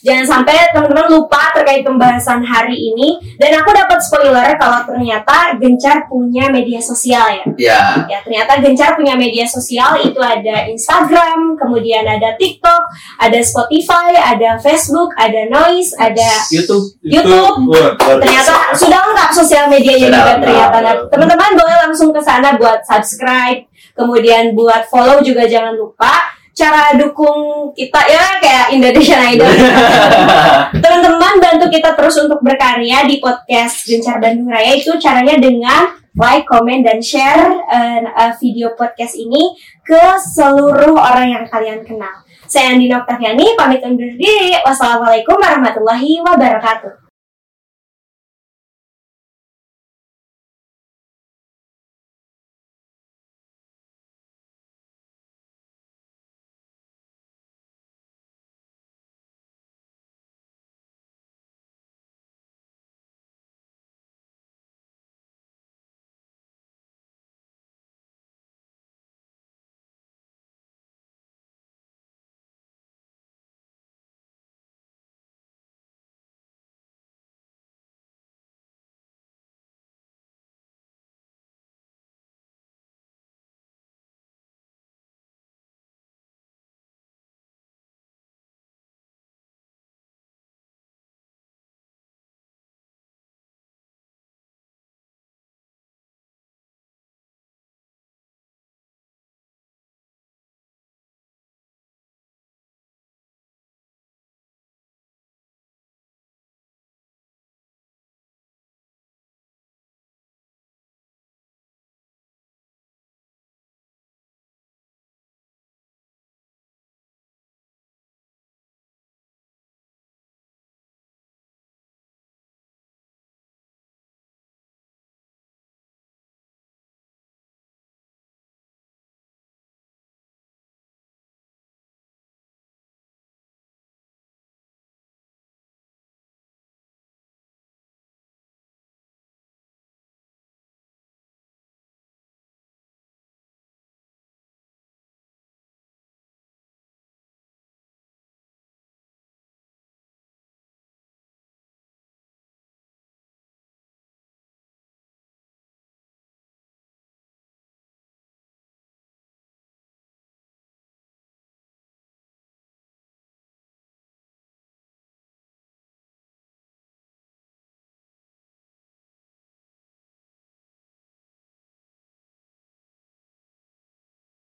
Jangan 0.00 0.24
sampai 0.24 0.56
teman-teman 0.72 1.06
lupa 1.12 1.52
terkait 1.52 1.84
pembahasan 1.84 2.40
hari 2.40 2.76
ini. 2.94 3.20
Dan 3.36 3.60
aku 3.60 3.74
dapat 3.76 3.98
spoiler 4.00 4.56
kalau 4.56 4.86
ternyata 4.88 5.56
Gencar 5.60 6.08
punya 6.08 6.48
media 6.48 6.80
sosial 6.80 7.26
ya. 7.28 7.44
Ya, 7.56 7.80
Ya, 8.08 8.18
ternyata 8.24 8.62
Gencar 8.62 8.96
punya 8.96 9.18
media 9.18 9.44
sosial 9.44 10.00
itu 10.00 10.16
ada 10.22 10.68
Instagram, 10.70 11.58
kemudian 11.60 12.06
ada 12.08 12.32
TikTok, 12.38 12.82
ada 13.20 13.38
Spotify, 13.44 14.16
ada 14.16 14.56
Facebook, 14.62 15.12
ada 15.18 15.44
Noise, 15.50 15.92
ada 16.00 16.28
YouTube. 16.48 16.96
YouTube. 17.04 17.68
Luar 17.68 17.98
ternyata 17.98 18.72
sudah 18.72 19.00
lengkap 19.12 19.30
sosial 19.34 19.68
medianya 19.68 20.08
juga 20.08 20.34
ternyata. 20.40 20.76
Nah, 20.80 20.94
teman-teman 21.12 21.52
boleh 21.56 21.76
langsung 21.88 22.10
ke 22.14 22.20
sana 22.22 22.56
buat 22.56 22.80
subscribe, 22.86 23.66
kemudian 23.96 24.52
buat 24.52 24.86
follow 24.92 25.24
juga 25.24 25.48
jangan 25.48 25.74
lupa. 25.74 26.36
cara 26.56 26.96
dukung 26.96 27.68
kita 27.76 28.00
ya 28.08 28.40
kayak 28.40 28.72
Indonesian 28.72 29.20
Idol. 29.28 29.44
Teman-teman 30.80 31.36
bantu 31.36 31.68
kita 31.68 31.92
terus 31.92 32.16
untuk 32.16 32.40
berkarya 32.40 33.04
di 33.04 33.20
podcast 33.20 33.84
Gencar 33.84 34.16
Bandung 34.24 34.48
Raya 34.48 34.72
itu 34.72 34.96
caranya 34.96 35.36
dengan 35.36 35.92
like, 36.16 36.48
comment, 36.48 36.80
dan 36.80 37.04
share 37.04 37.60
uh, 37.68 38.00
uh, 38.08 38.32
video 38.40 38.72
podcast 38.72 39.14
ini 39.20 39.52
ke 39.84 40.16
seluruh 40.16 40.96
orang 40.96 41.36
yang 41.36 41.44
kalian 41.44 41.84
kenal. 41.84 42.24
Saya 42.48 42.72
Andina 42.72 43.04
Oktaviani, 43.04 43.52
pamit 43.54 43.84
undur 43.84 44.08
diri. 44.16 44.56
Wassalamualaikum 44.64 45.36
warahmatullahi 45.36 46.24
wabarakatuh. 46.24 47.05